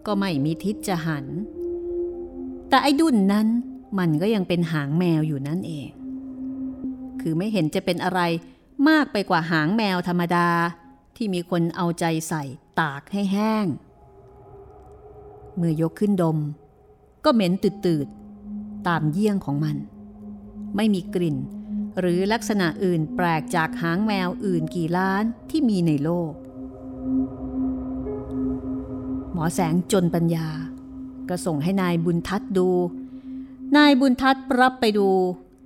[0.06, 1.26] ก็ไม่มีทิศจะหัน
[2.70, 3.48] แต่ไอ้ดุนนั้น
[4.00, 5.90] มันก็ยังเป็นหางแมวอยู่นั่นเอง
[7.22, 8.22] คือไม่เห็นจะเป็นอะไร
[8.90, 10.50] มากไปกว่าหางแมวธรรมดา
[11.16, 12.44] ที่มีคนเอาใจใส่
[12.80, 13.66] ตากให้แห้ง
[15.56, 16.38] เมื่อยกขึ้นดม
[17.26, 19.78] ก็เหม็นตืดๆ ตามเยี่ยงของมัน
[20.76, 21.38] ไม่มีกลิ่น
[22.00, 26.32] หรือลักษณะอื่นแปลกจากหางแมวอื่นกี่ล้านที่มีในโลก
[29.34, 30.48] หมอแสงจนปัญญา
[31.30, 32.70] ก็ส่งให้นายบุญทัดดู
[33.76, 35.10] นายบุญทัศน์รับไปดู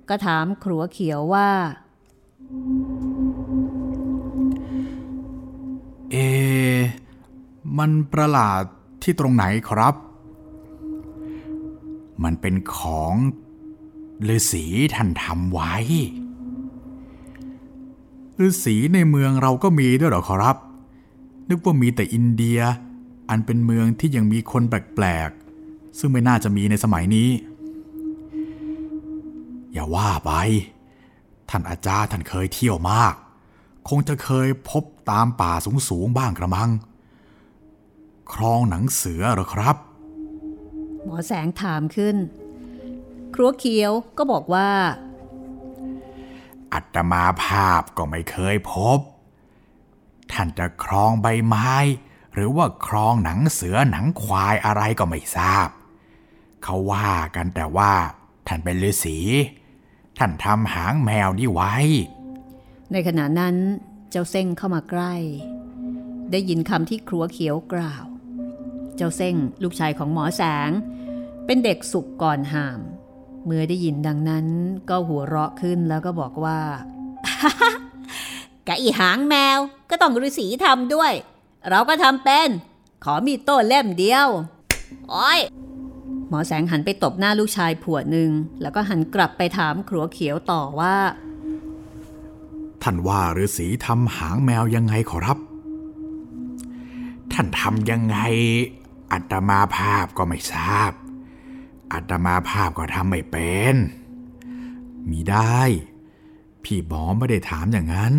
[0.08, 1.50] ก็ถามครัวเขียวว่า
[2.50, 2.54] อ
[6.10, 6.16] เอ
[7.78, 8.62] มันประหลาด
[9.02, 9.94] ที่ตรงไหนครับ
[12.24, 13.14] มันเป็นของ
[14.28, 15.74] ฤาษีท่านทำไว้
[18.46, 20.56] ฤาษีในเมืองเราก็มีด้วยหรอครับ
[21.48, 22.60] นึกว่ามีแต่อินเดีย
[23.30, 27.28] อันเป็นเมืองที่ยังมีคนแปลกๆ ซึ่งไม่น่าจะมีในสมัยนี้
[29.72, 30.32] อย่าว่าไป
[31.50, 33.14] ท่านอาจารย์ท่านเคยเที่ยวมาก
[33.88, 35.52] คงจะเคยพบตามป่า
[35.88, 36.70] สูงๆบ้างกระมัง
[38.32, 39.76] ครองหนังเสือหรอครับ
[41.04, 42.16] หมอแสงถามขึ้น
[43.34, 44.70] ครัวเคียวก็บอกว่า
[46.72, 48.98] อัตมาภาพก็ไม่เคยพบ
[50.32, 51.72] ท่านจะครองใบไม้
[52.34, 55.68] หรือว่าครองหนังเสือหนังควายอะไรก็ไม่ทราบ
[56.64, 57.92] เขาว่ากันแต่ว่า
[58.46, 59.18] ท่านเป็นฤาษี
[60.22, 61.74] ท่านทำหางแมวนี่ไว้
[62.92, 63.56] ในขณะนั้น
[64.10, 65.14] เจ้าเส้งเข้ามาใกล้
[66.30, 68.04] ได้ยินคำที่ครัวเขียวกล่าว
[68.96, 70.70] เจ้าเส้งลูกชายของหมอแสง
[71.46, 72.80] เป็นเด็กสุกก่อนหาม
[73.44, 74.46] เมื่อได้ยินดังนั้น
[74.90, 76.60] ก็หัวเราะขึ้นแล้วก็บอกว่า
[78.68, 79.58] กะอีหางแมว
[79.90, 81.12] ก็ต้องฤาษีทำด้วย
[81.70, 82.48] เราก็ทำเป็น
[83.04, 84.28] ขอมีโต้เล่มเดียว
[85.10, 85.40] โอ้ย
[86.30, 88.30] หมอแสงหันไปตบหน้าลูกชายผัวหนึ่ง
[88.62, 90.96] แล้วก็หันกลับไปถามครัวเขียวต่อว่า
[92.82, 95.38] ท่านว่าฤาษีทำหางแมวยังไงขอรับ
[97.32, 98.18] ท่านทำยังไง
[99.12, 100.92] อัตมาภาพก็ไม่ทราบ
[101.92, 103.74] อัตมาภาพก็ทำไม่เป็น
[105.10, 105.60] มีได้
[106.64, 108.14] พี่หมอไม่ได้ถามอย่างนั้น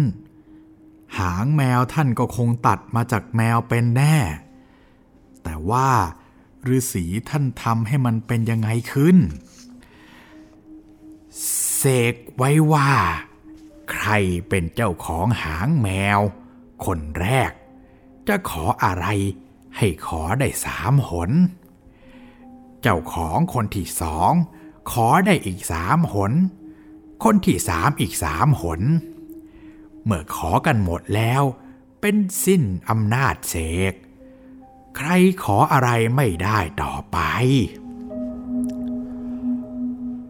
[1.19, 4.15] หางแมวท่านก็คงตัดมาจากแมวเป็นแน่
[5.43, 5.89] แต่ว่า
[6.76, 9.17] ฤาษีท่านทำให้มันเป็นยังไงขึ้น
[11.76, 12.91] เสกไว้ว่า
[13.91, 14.10] ใคร
[14.50, 16.19] เป็นเจ้าของหางแมว
[16.86, 17.52] คนแรก
[18.28, 19.06] จะขออะไร
[19.78, 21.32] ให้ขอได้สามหน
[22.82, 24.32] เจ้าของคนที่สอง
[24.91, 26.34] ขอได้อีกสามหน
[27.24, 28.82] คนที่สามอีกสามหน
[30.04, 31.43] เมื่อขอกันหมดแล้ว
[32.02, 33.56] เป็นสิ้นอำนาจเส
[33.91, 33.93] ก
[34.98, 35.10] ใคร
[35.44, 37.18] ขออะไรไม่ได้ต่อไป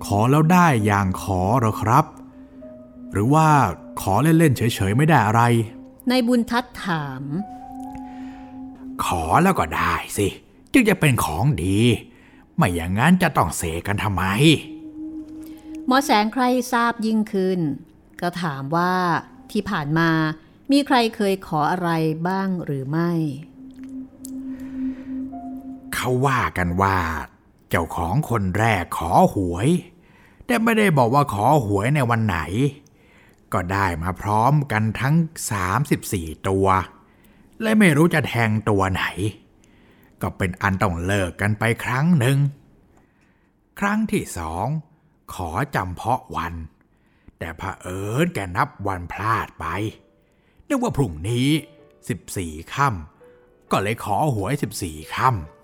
[0.06, 2.06] ขอแล้วได้อย่างขอเหรอครับ
[3.12, 3.48] หรือว่า
[4.02, 5.42] ขอเล่นๆเฉยๆไม่ได้อะไร
[6.10, 7.24] นายบุญทัดถาม
[9.06, 10.28] ขอแล้วก็ได้สิ
[10.74, 11.78] จึงจะเป็นของดี
[12.56, 14.24] ไม่อย่างนั้นจะต้องเสกกันทำไม
[15.88, 16.44] หมอแสงใคร
[16.74, 17.60] ทราบยิ่งขึ้น
[18.22, 18.94] ก็ถามว่า
[19.52, 20.10] ที่ผ่านมา
[20.72, 21.90] มีใครเคยขออะไร
[22.28, 23.12] บ้างหรือไม่
[25.96, 26.98] เขาว่ากันว่า
[27.70, 29.70] เจ้าของคนแรกขอหวย
[30.46, 32.40] แต่ไม่ได้บอกว่าขอหวยในวันไหน
[33.54, 35.16] ก็ได้มาพร้อมกันทั้ง
[35.82, 36.68] 34 ตัว
[37.62, 39.04] และไม่รู้จะแทงตัวไหน
[40.22, 42.38] ก็เป็นอันต้องเลิกกันไปครั้งหนึ่ง
[43.80, 44.68] ครั้งที่สอง
[45.34, 46.54] ขอจำเพาะวัน
[47.40, 49.66] แต่พระเอิญแกนับวันพลาดไป
[50.68, 51.50] นึกว่าพรุ่งนี้
[52.12, 55.61] 14ค่ำก็เลยขอหวย 14ค่ำ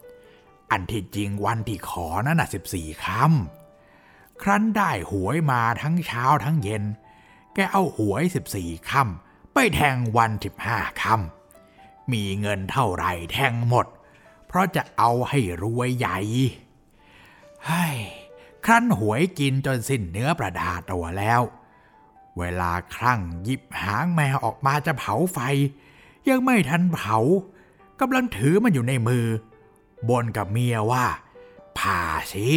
[0.72, 6.84] อันที่จริงวันที่ขอนั่นน่ะ14ค่คำครั้นได้หวยมาทั้งเช้าทั้งเย็น
[7.54, 8.24] แกเอาหวย
[8.56, 10.32] 14ค่คำไปแทงวัน
[10.68, 13.88] 15ค่ำมีเงินเท่าไรแทงหมด
[14.48, 16.18] เพราะจะเอาให้รวยใหญ่
[17.66, 17.98] เฮ้ย
[18.66, 21.42] ครั้นหวยกินจนสิ้นเนื้อประดาตัวแล้ว
[22.38, 25.40] เวลาครั่งหยิบหางแมวออกมาจะเผาไฟ
[26.30, 27.18] ยังไม่ทันเผา
[28.02, 29.26] กำลังถือมันอยู่ในมือ
[30.10, 31.06] บนกับเมียว่า
[31.78, 32.02] ผ่า
[32.34, 32.50] สิ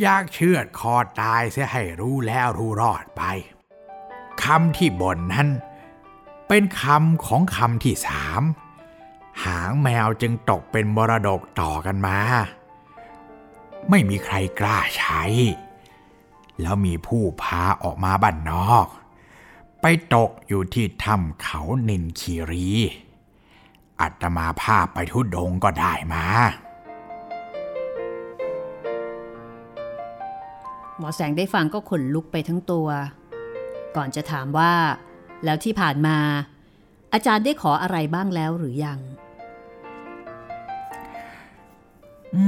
[0.00, 3.22] อยากเชือดคอตายเสียให้รู้แล้วรู้รอดไป
[4.42, 5.48] คำที่บ่นนั้น
[6.48, 8.42] เป็นคำของคำที่สาม
[9.44, 12.18] หางแมวจึงตกเป็นมรดกต่อกันมา
[13.90, 15.22] ไม่มีใครกล้าใช้
[16.60, 18.86] แล้วมีผู้พาออกมาบ้านนอก
[19.80, 22.68] ไปตกอยู่ที่ถ้ำเขานินคีรี
[24.00, 26.24] อัตมาภาพไปทุดงก็ได้มา
[30.98, 32.88] หมอแสงได้ฟังก็ขนลุกไปทั้งตัว
[33.96, 34.72] ก่อนจะถามว่า
[35.44, 36.18] แล้วที่ผ่านมา
[37.12, 38.98] อาจารย์ได้ขออะไรบ้างแล้วหรือยัง
[42.34, 42.46] อื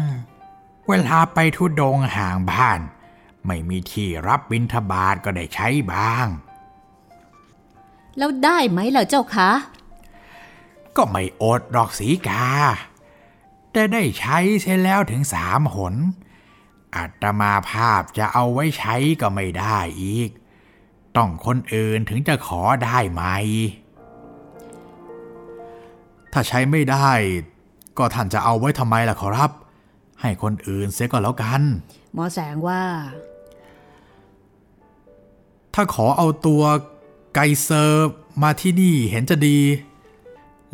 [0.00, 0.02] ม
[0.88, 2.80] เวลาไปทุดงห่างบ้าน
[3.46, 6.26] ไม่มีที่รับบิณฑบาตก็ได้ใช้บ้าง
[8.18, 9.50] แล้วได้ไหมล่ะเจ้าคะ
[10.96, 12.44] ก็ไม่อดดอกสีกา
[13.72, 15.94] แต่ได้ใช้เสียแล้วถึงสามหน
[16.96, 20.30] อัตมาภาพจะเอาไว้ใช้ก็ไม่ได้อีก
[21.16, 23.22] ต้องคนอื่นถึงจะขอได้ไหม
[26.32, 27.10] ถ้าใช้ไม่ได้
[27.98, 29.50] ก็ท่านจะเอาไว้ทำไมล่ะขอรับ
[30.20, 31.62] ให้คนอื่นเสียก็แล้วกัน
[32.14, 32.82] หมอแสงว่า
[35.74, 36.62] ถ้าขอเอาตัว
[37.34, 38.10] ไกเซอร์
[38.42, 39.58] มาที่นี่เห็นจะดี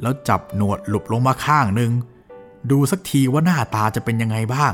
[0.02, 1.92] แล้วจับหนวดหลุบลงมาข้างหนึ่ง
[2.70, 4.72] ดูสักทีว่าหน้าตาจะเป็นยังไงบ้าง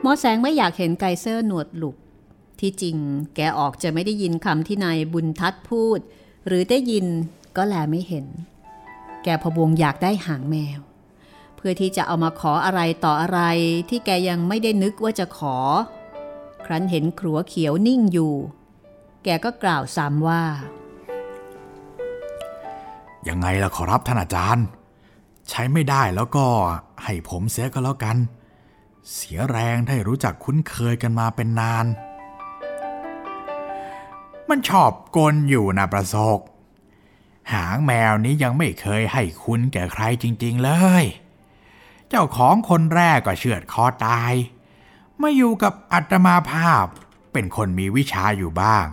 [0.00, 1.96] หมอแสงไม่อยากเห็นไกเซอร์หนวดหลุบ
[2.60, 2.96] ที่จริง
[3.36, 5.98] แกออกจะไม่ได้ยินคำที่นายบุญทัศน์พูด
[6.46, 7.06] หรือได้ยิน
[7.56, 8.26] ก็แลไม่เห็น
[9.24, 10.80] แกพะวงอยากได้หางแมว
[11.56, 13.40] เพื่อที่จะเอามาขออะไรต่ออะไร
[13.88, 15.56] ที่แกยังไม่ได้นึกว่าจะขอ
[16.64, 18.34] ครั้นเห็นครัวเขียวนิ่งอยู่
[19.24, 20.42] แกก็กล่าวซ้ำว่า
[23.28, 24.66] ยังไงล่ะขอรับท่านอาจารย์
[25.48, 26.46] ใช้ไม่ได้แล้วก็
[27.04, 28.16] ให้ผมเสียก็แล้วกัน
[29.14, 31.86] เสียแรงได้รู้จักคุ้นเคยกันมาเป็นนาน
[34.48, 36.40] มันชอบกลอยู่นะประสก
[37.52, 40.70] หางแมวนี้ยังไม่เคยให้คุณแก่ใครจริง ๆ เล
[41.02, 41.04] ย
[42.08, 44.32] เจ้าของคนแรกก็เชือดคอตาย
[45.20, 46.86] มาอยู่กับอัตมาภาพ
[47.32, 48.86] เป็นคนมีวิชาอยู่บ้าง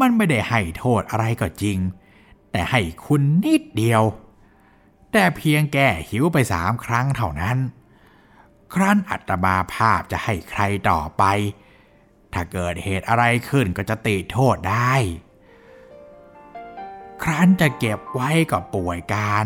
[0.00, 1.78] มันไม่ได้ให้โทษอะไรก็จริง
[2.50, 4.02] แต่ให้คุณนิดเดียว
[5.12, 7.58] แต่เพียงแก่หิวไปสามครั้งเท่านั้น
[8.74, 11.24] ครั้นอัตมาภาพจะให้ใครต่อไป
[12.32, 14.94] ถ้าเกิดเหตุอะไรขึ้นก็จะติโทษได้
[17.22, 19.44] ครั้นจะเก็บไว้ก็ป่วยการ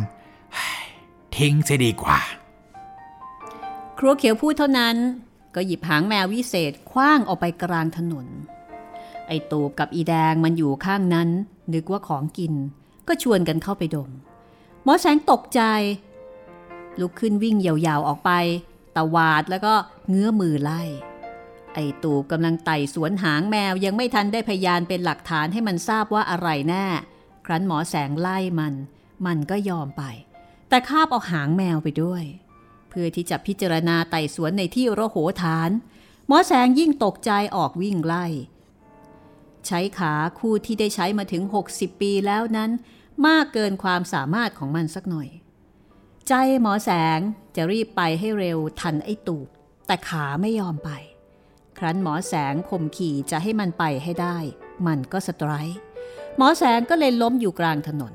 [1.37, 2.21] ทิ้งเสียดีกว่า
[3.99, 4.97] ครัวเขียวพูดเท่านั้น
[5.55, 8.27] ก็หยิบหางแมววิเศษคว้างออกไปกลางถนน
[9.33, 11.29] อตูบกับอีแดงมันอยู่ข้างนั้น
[11.75, 12.55] นึกว่าของกิน
[13.09, 14.11] ก็ชวนกันเข้าไปดม
[14.85, 15.61] หมอแสงตกใจ
[17.01, 18.31] ลุกขึ้นวิ่งยาวๆออกไป
[18.97, 19.75] ตะวาดแล้วก็
[20.09, 20.83] เงื้อมือไล่
[21.75, 26.87] ไอตูบกำลังไต่สวนหางแมวยังไม่ทันได้พยานเป็นหลักฐานให้มันทราบว่าอะไรแน่
[27.47, 28.75] ครั้นหมอแสงไล่มัน
[29.27, 30.03] มันก็ยอมไป
[30.69, 32.25] แต่คาบเอาหางแมวไปด้วย
[32.89, 35.71] เพื่อที่จะพิจารณาไต่สวนในที่ระโหฐาน
[36.27, 38.27] หมอแสงยิ่งตกใจออกวิ่งไล่
[39.67, 42.71] ใช้ขาคู่ที่ได้ใช้มาถึง 60 ปีแล้วนั้น
[43.27, 45.29] มากเกินความสามารถของมันสักหน่อย
[46.29, 47.21] ใจหมอแสง
[47.57, 49.49] จะรีบไปให้เร็วทันไอ้ตูบ
[49.87, 50.91] แต่ขาไม่ยอมไป
[51.79, 54.37] ครั้นหมอแสงข่มขี่จะให้มันไปให้ได้
[54.87, 55.79] มันก็สไตรค์
[56.37, 58.15] หมอแสงก็เลยล้มอยู่กลางถนน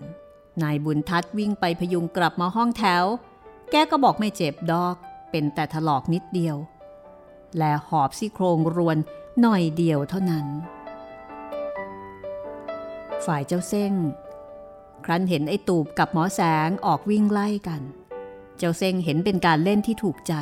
[0.63, 3.03] นายบุญทัศน์วิ่งไปพยุงกลับมาห้องแถว
[3.71, 4.95] แกก็บอกไม่เจ็บดอก
[5.31, 6.57] เป็นแต่ถลอกนิดเดียว
[7.57, 8.97] และหอบซี่โครงรวน
[9.41, 10.45] หน่อยเดียวเท่านั้น
[13.25, 13.93] ฝ่ายเจ้าเส้ง
[15.05, 17.81] ครั้นเห็นไอ้ตูบกับหมอแสงออกวิ่งไล่กัน
[18.57, 20.33] เจ้าเส้งเห็นเป็นการเล่นที่ถูกใจ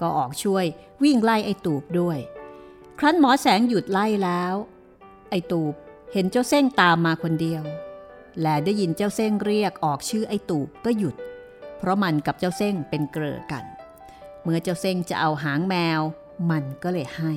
[0.00, 0.64] ก็ออกช่วย
[1.02, 2.18] วิ่งไล่ไอ้ตูบด้วย
[2.98, 4.54] ครั้นหมอแสงหยุดไล่แล้ว
[5.30, 5.74] ไอ้ตูบ
[6.12, 7.62] เห็นเจ้าเส้งตามมาคนเดียว
[8.40, 11.14] และได้ยินเจ้าเส้งเรียกออกชื่อไอ้ตูบก็หยุด
[11.78, 13.64] เพราะมันกับเจ้าเส้งเป็นเกลอกัน
[14.42, 16.00] เมื่อเจ้าเส้งจะเอาหางแมว
[16.50, 17.34] มันก็เลยให้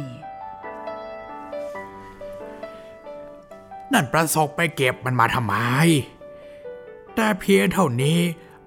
[3.94, 5.56] นั่นประสบไปเก็บมันมาทำไม
[7.16, 8.20] แต่เพียงเท่านี้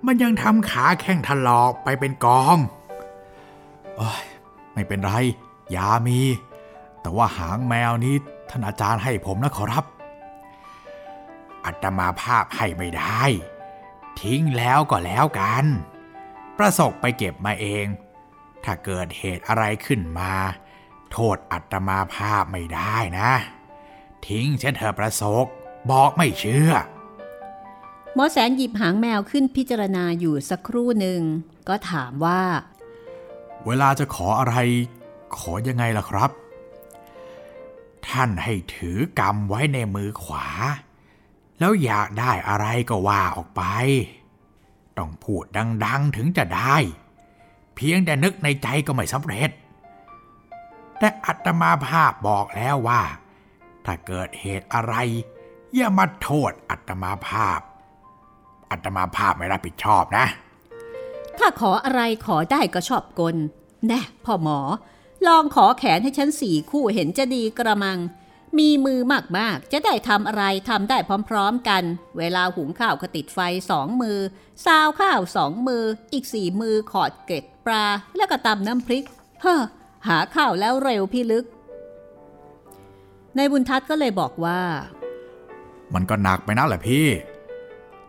[0.06, 2.56] มันยังทำขาแข้งถลอกไปเป็นกอง
[3.96, 4.24] โอ้ย
[4.72, 5.12] ไม่เป็นไร
[5.74, 6.20] ยามี
[7.00, 8.14] แต่ว่าหางแมวนี้
[8.50, 9.84] ท่านอาจารย์ให้ผมนะขอรับ
[11.64, 13.22] อัตมาภาพให้ไม่ได้
[14.20, 15.64] ทิ้งแล้วก็แล้วกัน
[16.58, 17.86] ประสบไปเก็บมาเอง
[18.64, 20.32] ถ้าเกิดเหตุอะไรขึ้นมา
[21.12, 23.30] โทษอัตมาภาพไม่ได้นะ
[24.28, 25.46] ทิ้งเช่นเธอประสก
[25.90, 26.72] บอกไม่เชื่อ
[28.14, 31.20] หมอแสนหยิบหางแมวขึ้นพิจารณาอยู่สักครู่หนึ่ง
[31.68, 32.42] ก็ถามว่า
[33.66, 34.54] เวลาจะขออะไร
[35.36, 36.30] ขอยังไงล่ะครับ
[38.08, 40.46] ท่านให้ถือกำไว้ในมือขวา
[41.58, 43.62] แล้วอยากได้อะไรก็ว่าออกไป
[44.98, 45.44] ต้องพูด
[45.84, 46.76] ดัง ๆถึงจะได้
[47.74, 49.50] เพียงแต่นึกในใจก็ไม่สำเร็จ
[50.98, 53.02] แต่อัตมาภาพบอกแล้วว่า
[53.86, 54.94] ถ้าเกิดเหตุอะไร
[55.74, 57.60] อย่ามาโทษอัตมาภาพ
[58.70, 60.26] อัตมาภาพไม่รับผิดชอบนะ
[61.38, 63.36] ถ้าขออะไรขอได้ก็ชอบกล
[63.86, 64.58] แน่พ่อหมอ
[65.26, 67.98] ลองขอแขนให้ฉันสี่คู่เห็นจะดีกระมัง
[68.58, 69.00] มีมือ
[69.38, 71.82] มากๆ จะได้ทำอะไรทำได้พร้อมๆกัน
[72.18, 73.38] เวลาหุงข้าวก็ติดไฟ
[73.70, 74.18] สองมือ
[74.64, 77.84] ซาวข้าวสองมือ อีกสี่มือขอดเกล็ดปลา
[78.16, 79.04] แล้วก็ตำน้ำพริก
[79.42, 79.62] เฮ้อ
[80.08, 81.44] หาข้าวแล้วเร็วพี่ลึก
[83.36, 84.60] ในบุญทัศน์ก็เลยบอกว่า
[85.94, 87.06] มันก็หนักไปนะแหละพี่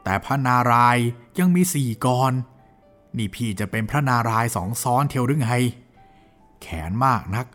[0.04, 0.98] แต่พระนาราย
[1.40, 2.34] ยังมีสี่กร
[3.18, 5.52] นี่พี่จะเป็นพระนารายสองซ้อนเทียวหรือไง
[6.62, 7.46] แขนมากนัก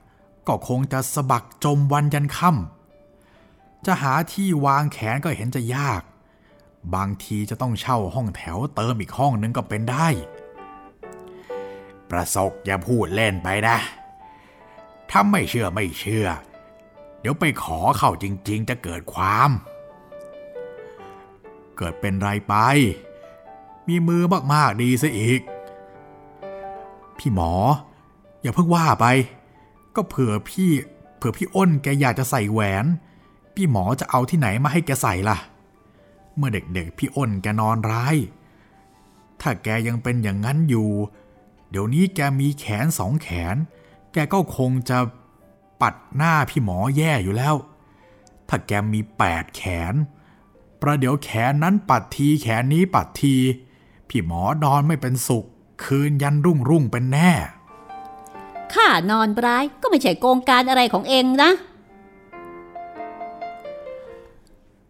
[0.48, 6.02] ก็คงจะสะบักจมวันยันค่ำจะหาที่วางแขนก็เห็นจะยาก
[6.94, 10.08] บางทีจะต้องเช่าห้องแถวเติมอีกห้องนึงก็เป็นได้
[12.10, 13.76] ประสกอย่าพูดเล่นไปนะ
[15.10, 16.26] ถ้าไม่เชื่อไม่เชื่อ
[17.20, 19.50] เดี๋ยวไปขอเข้าจริง ๆ จะเกิดความ
[21.76, 22.54] เกิดเป็นไรไป
[23.88, 25.40] มีมือมากๆดีซะอีก
[27.18, 27.52] พี่หมอ
[28.42, 29.06] อย่าเพิ่งว่าไป
[29.96, 30.70] ก็เผื่อพี่
[31.16, 32.86] เผื่อพี่อ้นแกอยากจะใส่แหวน
[33.54, 35.38] พี่หมอจะเอาที่ไหนมาให้แกใส่ล่ะ
[36.36, 38.16] เมื่อเด็กๆ พี่อ้นแกนอนร้าย
[39.40, 40.90] ถ้าแกยังเป็นอย่างนั้นอยู่
[41.70, 43.56] เดี๋ยวนี้แกมีแขนสองแขน
[44.12, 44.98] แกก็คงจะ
[45.82, 47.54] ปัดหน้าพี่หมอแย่อยู่แล้ว
[48.48, 49.62] ถ้าแกมีแปดแข
[49.92, 49.94] น
[50.80, 53.34] ประเดี๋ยวแขนนั้นปัดทีแขนนี้ปัดที
[54.08, 55.44] พี่หมอนอนไม่เป็นสุข
[55.84, 57.30] คืนยันรุ่งรุ่งเป็นแน่
[58.74, 61.50] ข้านอนร้ายก็ไม่ใช่โกงการอะไรของเองนะ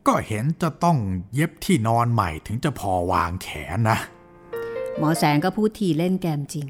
[0.06, 0.98] ก็เห็นจะต้อง
[1.34, 3.98] เย็บที่นอนใหม่ถึงจะพอวางแขนนะ
[4.98, 6.66] หมอแสงก็พูดทีเล่นแกมจริง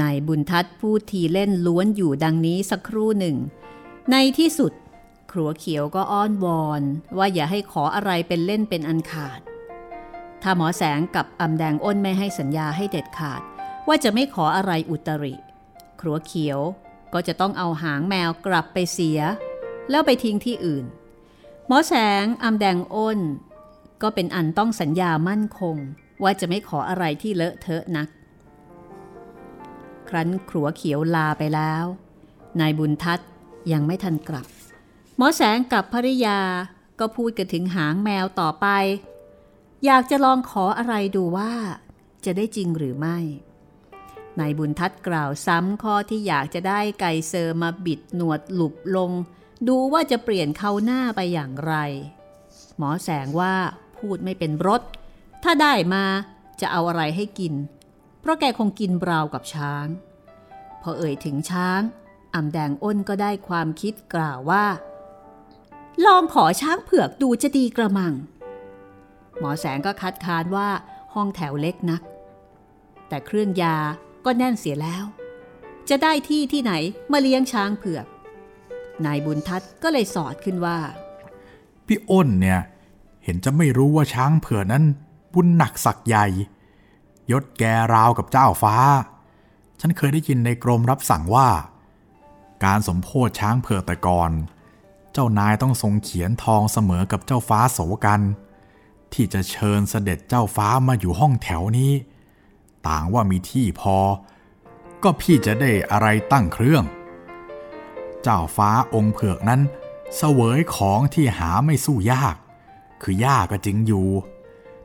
[0.00, 3.36] นายบุญทัศน์พูดทีเล่นล้วนอยู่ดังนี้สักครู่หนึ่ง
[4.10, 4.72] ในที่สุด
[5.32, 6.82] ครัวเขียวก็อ้อนวอน
[7.18, 9.40] ว่าอย่าให้ขออะไรเป็นเล่นเป็นอันขาด
[10.42, 13.42] ถ้าหมอแสงกับอำแดงอ้นไม่ให้สัญญาให้เด็ดขาด
[13.88, 15.34] ว่าจะไม่ขออะไรอุตริ
[16.00, 16.60] ครัวเขียว
[17.12, 19.20] ก็จะต้องเอาหางแมวกลับไปเสีย
[19.90, 20.84] แล้วไปทิ้งที่อื่น
[21.66, 23.20] หมอแสงอำแดงอ้น
[24.02, 25.76] ก็เป็นอันต้องสัญญามั่นคง
[26.22, 28.08] ว่าจะไม่ขออะไรที่เลอะเทอะนัก
[30.08, 31.84] ครั้นครัวเขียวลาไปแล้ว
[32.60, 33.28] นายบุญทัศน์
[33.72, 34.46] ยังไม่ทันกลับ
[35.16, 36.40] หมอแสงกับภริยา
[37.00, 38.66] ก็พูดกันถึงหางแมวต่อไป
[39.84, 41.52] อยากจะลองขออะไรดูว่า
[42.24, 43.18] จะได้จริงหรือไม่
[44.40, 49.10] นายบุญทัศน์กล่าวซ้ำข้อที่อยากจะได้ไกเซอร์มาบิดหนวดหลุบลง
[49.68, 51.74] ดูว่าจะเปลี่ยนเขาหน้าไปอย่างไร
[52.78, 53.54] หมอแสงว่า
[53.96, 54.82] พูดไม่เป็นรส
[55.42, 56.04] ถ้าได้มา
[56.60, 57.54] จะเอาอะไรให้กิน
[58.26, 59.86] เพราะแกคงกินราวกับช้าง
[60.82, 61.80] พอเอ่ยถึงช้าง
[62.34, 64.64] อำแดงอ้นก็ได้ความคิดกล่าวว่า
[66.06, 68.12] ลองขอช้างเผือกดูจะดีกระมัง
[69.38, 70.68] หมอแสงก็คัดค้านว่า
[71.14, 72.02] ห้องแถวเล็กนัก
[73.08, 73.76] แต่เครื่องยา
[74.24, 75.04] ก็แน่นเสียแล้ว
[75.88, 76.72] จะได้ที่ที่ไหน
[77.12, 78.06] มาเลี้ยงช้างเผือก
[79.04, 80.78] นายบุญทัศน์ก็เลยสอดขึ้นว่า
[81.86, 82.60] พี่อ้นเนี่ย
[83.24, 84.84] เห็นจะไม่รู้ว่าช้างเผือกนั้น
[85.34, 86.26] บุญหนักสักใหญ่
[87.32, 87.62] ยศแก
[87.94, 88.76] ราวกับเจ้าฟ้า
[89.80, 91.48] ฉันเคยได้ยินในกรมรับสั่งว่า
[92.64, 94.30] การสมโพธช้างเผือกแต่ก่อน
[95.12, 98.20] เจ้านายต้องทรงเขียนทองเสมอกับเจ้าฟ้าโสกัน
[99.12, 101.92] ที่จะเชิญเสด็จเจ้าฟ้ามาอยู่ห้องแถวนี้
[102.88, 103.96] ต่างว่ามีที่พอ
[105.02, 106.84] ก็พี่จะได้อะไรตั้งเครื่อง
[108.22, 109.60] เจ้าฟ้าองค์เผือกนั้น
[110.16, 112.36] เสวยของที่หาไม่สู้ยาก
[113.02, 114.08] คือยากก็จริงอยู่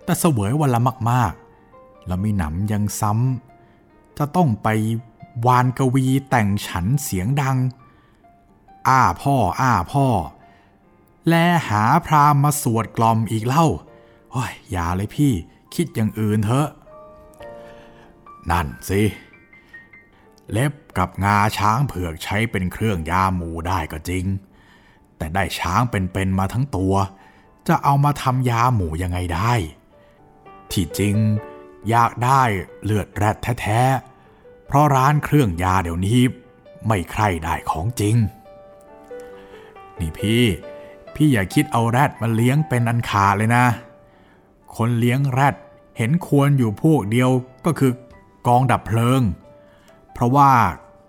[0.03, 0.81] แต่เสวยวันละ
[1.11, 1.33] มาก
[2.07, 4.67] แล้วมีหนำยังซ้ำจะต้องไป
[5.45, 7.57] วานกวีแต่งฉันเสียงดัง
[8.87, 10.07] อ้าพ่อ อ้าพ่อ
[11.27, 11.33] แล
[11.69, 13.65] หาพรามมาสวดกล่อมอีกเล่า
[14.31, 15.33] โอ้ยอย่าเลยพี่
[15.75, 16.69] คิดอย่างอื่นเถอะ
[18.49, 19.01] นั่นสิ
[20.51, 24.25] เล็บกับงาช้างเผือกใช้เป็นเครื่องยาหมูได้ก็จริง
[25.17, 26.95] แต่ได้ช้างเป็นๆมาทั้งตัว
[27.67, 29.53] จะเอามาทำยาหมูยังไงได้
[30.71, 31.15] ที่จริง
[31.89, 32.41] อยากได้
[32.83, 36.19] เลือดแรดแท้ๆ เพราะร้านเครื่องยาเดี๋ยวนี้
[36.87, 38.15] ไม่ใครได้ของจริง
[39.99, 40.43] นี่พี่
[41.15, 43.65] พี่อย่าคิดเอาแรดมาเลี้ยงเป็นอันขาดเลยนะ
[44.75, 45.55] คนเลี้ยงแรด
[45.97, 47.29] เห็นควรอยู่พวกเดียว
[47.65, 47.91] ก็คือ
[48.47, 49.21] กองดับเพลิง
[50.13, 50.51] เพราะว่า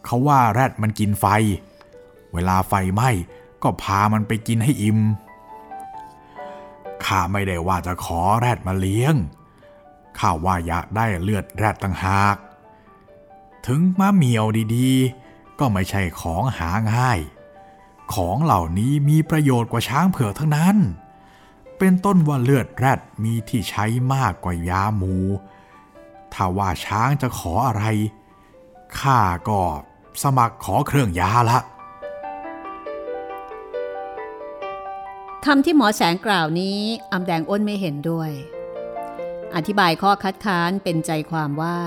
[0.04, 1.26] เขาว่าแรดมันกินไฟ
[2.32, 3.10] เวลาไฟไหม้
[3.62, 4.98] ก็พามันไปกินให้อิ่ม
[7.04, 9.14] ข้าไม่ได้ว่าจะขอแรดมาเลี้ยง
[10.18, 12.36] ข้าว่าอยากได้เลือดแรดต่างหาก
[13.66, 14.44] ถึงมะเหมียว
[14.76, 17.20] ดีๆ ก็ไม่ใช่ของหาง่าย
[18.14, 20.76] ของเหล่านี้มีประโยชน์กว่าช้างเผือกทั้งนั้น
[21.78, 23.84] เป็นต้นว่าเลือดแรดมีที่ใช้
[24.14, 25.16] มากกว่ายาหมู
[26.32, 27.84] ถ้าว่าช้างจะขออะไร
[28.98, 29.60] ข้าก็
[30.22, 31.58] สมัครขอเครื่องยาละ
[35.44, 36.78] คำที่หมอแสงกล่าวนี้
[37.12, 38.30] อำแดงอ้นไม่เห็นด้วย
[39.56, 41.78] อธิบายข้อคัดค้านเป็นใจความว่า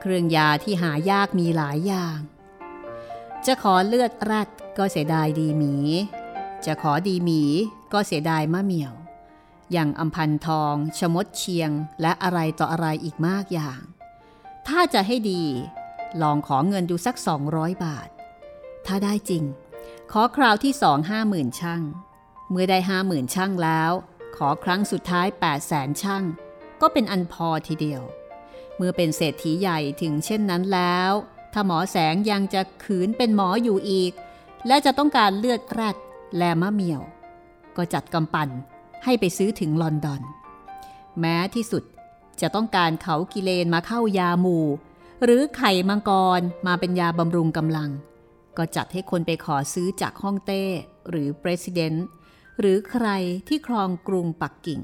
[0.00, 2.18] เครื่องยาที่หายากมีหลายอย่าง
[3.46, 4.48] จะขอเลือดแรด
[4.78, 5.74] ก็เสียดายดีหมี
[6.66, 7.42] จะขอดีหมี
[7.92, 8.94] ก็เสียดายมะเหมี่ยว
[9.72, 13.80] อย่างอัมพันทอง ชมดเชียง และอะไรต่ออะไรอีกมากอย่าง
[14.68, 15.44] ถ้าจะให้ดี
[16.22, 17.16] ลองขอเงินดูสัก
[17.48, 18.08] 200 บาท
[18.86, 19.44] ถ้าได้จริง
[20.12, 21.82] ขอคราวที่สองห้าหมื่นช่าง
[22.50, 23.92] เมื่อได้ห้าหมื่นช่างแล้ว
[24.36, 26.24] ขอครั้งสุดท้าย8 0 0แสนช่าง
[26.80, 28.02] ก็เป็นอันพอทีเดียว
[28.76, 31.12] เมื่อเป็นเศรษฐีใหญ่ถึงเช่นนั้นแล้ว
[31.52, 34.12] ถ้าหมอแสงยังจะขืนเป็นหมออยู่อีก
[34.66, 35.96] และจะต้องการเลือดแรด
[36.38, 37.02] และมะเมียว
[37.76, 38.48] ก็จัดกำปั่น
[39.04, 40.22] ให้ไปซื้อถึงลอนดอน
[41.20, 41.84] แม้ที่สุด
[42.40, 44.66] จะต้องการเขากิเลนมาเข้ายาหมู่
[45.24, 47.90] หรือไข่มังกรมาเป็นยาบำรุงกำลัง
[48.56, 50.62] ก็จัดให้คนไปขอซื้อจากฮ่องเต้
[51.10, 51.94] หรือประธาน
[52.60, 53.08] หรือใคร
[53.48, 54.80] ที่ครองกรุงปักกิ่ง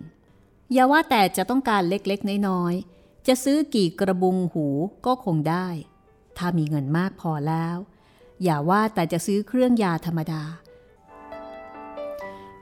[0.74, 4.66] อย่าว่าแต่จะต้องการเล็กๆ น้อยๆ จะซื้อกี่กระบุงหู
[5.06, 5.68] ก็คงได้
[6.36, 7.76] ถ้ามีเงินมากพอแล้ว
[8.42, 10.42] อย่าว่าแต่จะซื้อเครื่องยาธรรมดา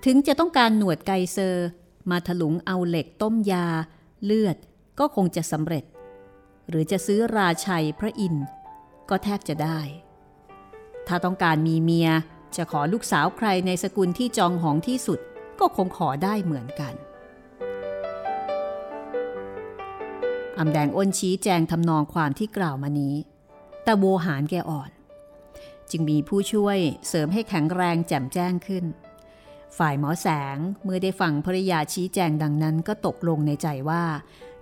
[0.05, 1.67] ถึงจะต้องการหนวดไกเซอร์
[2.11, 3.67] มาถลุงเอาเหล็กต้มยา
[4.25, 4.57] เลือด
[4.99, 5.85] ก็คงจะสำเร็จ
[6.69, 8.47] หรือจะซื้อราชัยพระอินทร์
[9.11, 9.81] ก็แทบจะได้
[11.07, 12.11] ถ้าต้องการมีเมีย
[12.57, 15.19] จะขอลูกสาวใครในสกุลที่จองหองที่สุด
[15.61, 16.95] ก็คงขอได้เหมือนกัน
[20.59, 23.15] อำแดงอ้นชี้แจงทำนองความที่กล่าวมานี้
[23.85, 24.91] แต่โวหารแกอ่อน
[25.91, 26.79] จึงมีผู้ช่วย
[27.09, 28.85] เสริมให้แข็งแรงแจ่มแจ้งขึ้น
[29.79, 34.05] ฝ่ายหมอแสงเมื่อได้ฟังภริยาชี้แจงดังนั้นก็ตกลงในใจว่า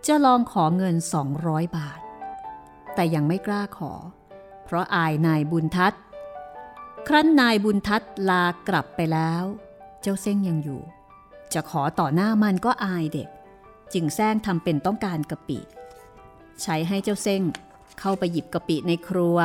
[0.07, 0.97] จะลองขอเงิน
[1.37, 2.01] 200 บาท
[2.95, 3.93] แต่ยังไม่กล้าขอ
[4.65, 6.01] เพราะอายนายบุญทัศน์
[7.09, 9.45] ครั้นนายบุญทัศน์ลากลับไปแล้ว
[10.01, 10.83] เจ้าเส้งยังอยู่
[11.53, 13.29] จะขอต่อหน้ามันก็อายเด็ก
[13.93, 15.59] จึงแซงทำเป็นต้องการกะปิ
[16.63, 17.43] ใช้ให้เจ้าเส้ง
[18.01, 19.39] เข้าไปหยิบกะปิในครัว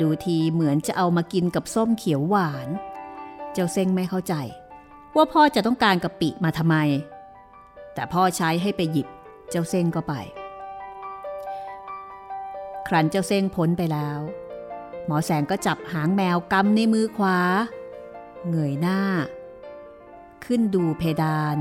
[0.00, 2.68] ดูทีเหมือนจะเอามากินกับส้มเขียวหวาน
[3.52, 4.34] เจ้าเส้งไม่เข้าใจ
[5.16, 6.76] ว่าพ่อจะต้องการกะปิมาทำไม
[7.94, 9.08] แต่พ่อใช้ให้ไปหยิบ
[9.50, 10.14] เจ้าเส้งก็ไป
[12.86, 14.18] ครั้นเจ้าเส้งพ้นไปแล้ว
[15.06, 17.38] หมอแสงก็จับหางแมวกำในมือขวา
[18.48, 19.00] เงยหน้า
[20.44, 21.58] ขึ้นดูเพดาน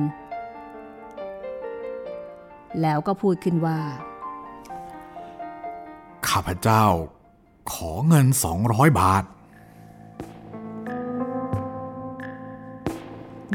[2.82, 3.80] แล้วก็พูดขึ้นว่า
[6.38, 6.86] ข้าพเจ้า
[7.72, 9.24] ขอเงินสองร้อยบาท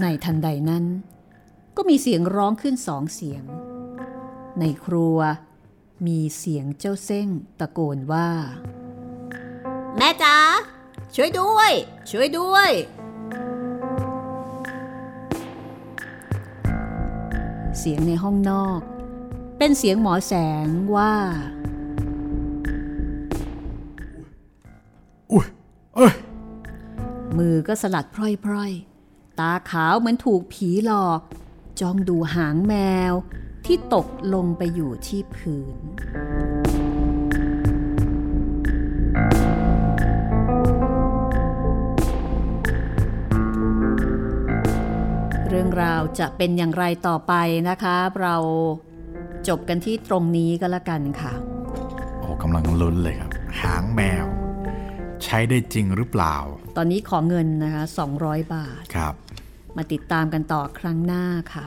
[0.01, 0.85] ในทันใดนั้น
[1.77, 3.43] ก็มีเสียงร้องขึ้นสองเสียง
[4.61, 5.19] ในครัว
[6.07, 7.29] มีเสียงเจ้าเส้ง
[7.61, 8.29] ตะโกนว่า
[9.97, 10.37] แม่จ๋า
[11.15, 11.71] ช่วยด้วย
[12.11, 12.71] ช่วยด้วย
[17.79, 18.81] เสียงในห้องนอก
[19.59, 20.67] เป็นเสียงหมอแสง
[20.97, 21.15] ว่า
[27.39, 28.17] มือก็สลัดพ
[28.53, 31.21] ร่อยๆ ตาขาวเหมือนถูกผีหลอก
[31.81, 32.75] จ้องดูหางแม
[33.11, 33.13] ว
[33.67, 35.77] ที่ตกลงไปอยู่ที่พื้น
[45.49, 47.35] เรื่องราวจะเป็นอย่างไรต่อไป
[47.69, 48.37] นะคะ เรา
[49.49, 51.33] จบกันที่ตรงนี้ก็แล้วกันค่ะ
[52.21, 53.31] โอ้กำลังลุ้นเลยครับ
[53.61, 54.38] หางแมว
[55.25, 56.37] ใช้ได้จริงหรือเปล่า
[56.77, 57.85] ตอนนี้ขอเงินนะคะ
[58.19, 59.15] 200 บาทครับ
[59.77, 61.65] มาติดตามกันต่อครั้งหน้าค่ะ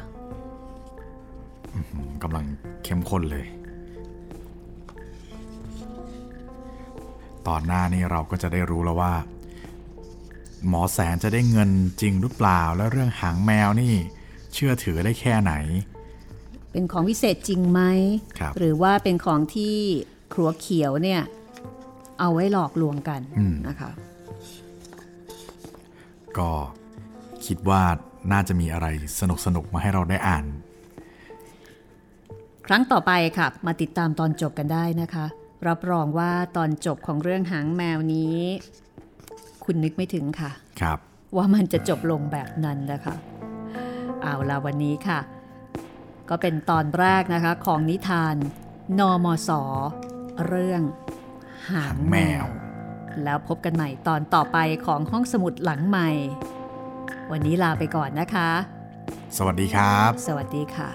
[2.23, 2.45] กำลัง
[2.83, 3.45] เข้มข้นเลย
[7.47, 9.13] ตอนหน้านี้เราก็จะได้รู้แล้วว่า
[10.67, 11.69] หมอแสนจะได้เงิน
[12.01, 13.93] จริงหรือเปล่า แล้วเรื่องหางแมวนี่
[14.53, 15.53] เชื่อถือได้แค่ไหน
[16.71, 17.81] เป็นของวิเศษจริงไหม
[18.57, 19.75] หรือว่าเป็นของที่
[20.33, 21.21] ครัวเขียวเนี่ย
[22.21, 23.21] เอาไว้หลอกลวงกัน
[23.67, 23.91] นะคะ
[26.37, 26.51] ก็
[27.45, 27.81] คิดว่า
[28.31, 28.87] น่าจะมีอะไร
[29.19, 30.45] สนุกสนุกมาให้เราได้อ่าน
[32.67, 35.25] ครั้งต่อไปค่ะ มาติดตามตอนจบกันได้นะคะ
[35.67, 38.35] รับรองว่าตอนจบของเรื่องหางแมวนี้
[39.63, 40.51] คุณนึกไม่ถึงค่ะ
[40.81, 40.99] ครับ
[41.35, 43.15] ว่ามันจะจบลงแบบนั้นนะคะ
[44.21, 45.19] เอาละวันนี้ค่ะ
[46.29, 48.35] ก็เป็นตอนแรกนะคะของนิทาน
[48.99, 49.49] นมส
[50.47, 50.81] เรื่อง
[51.69, 52.45] หางแมว
[53.23, 56.09] แล้วพบกันใหม่ตอนต่อไปของห้องสมุดหลังใหม่
[57.31, 58.49] วันนี้ลาไปก่อนนะคะ
[59.37, 60.89] สวัสดีครับ สวัสดีค่ะ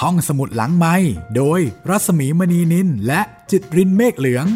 [0.00, 0.94] ห้องสมุดหลังไม้
[1.36, 4.46] โดยรัสมีมณีนินและจิตรินเมฆเหลือง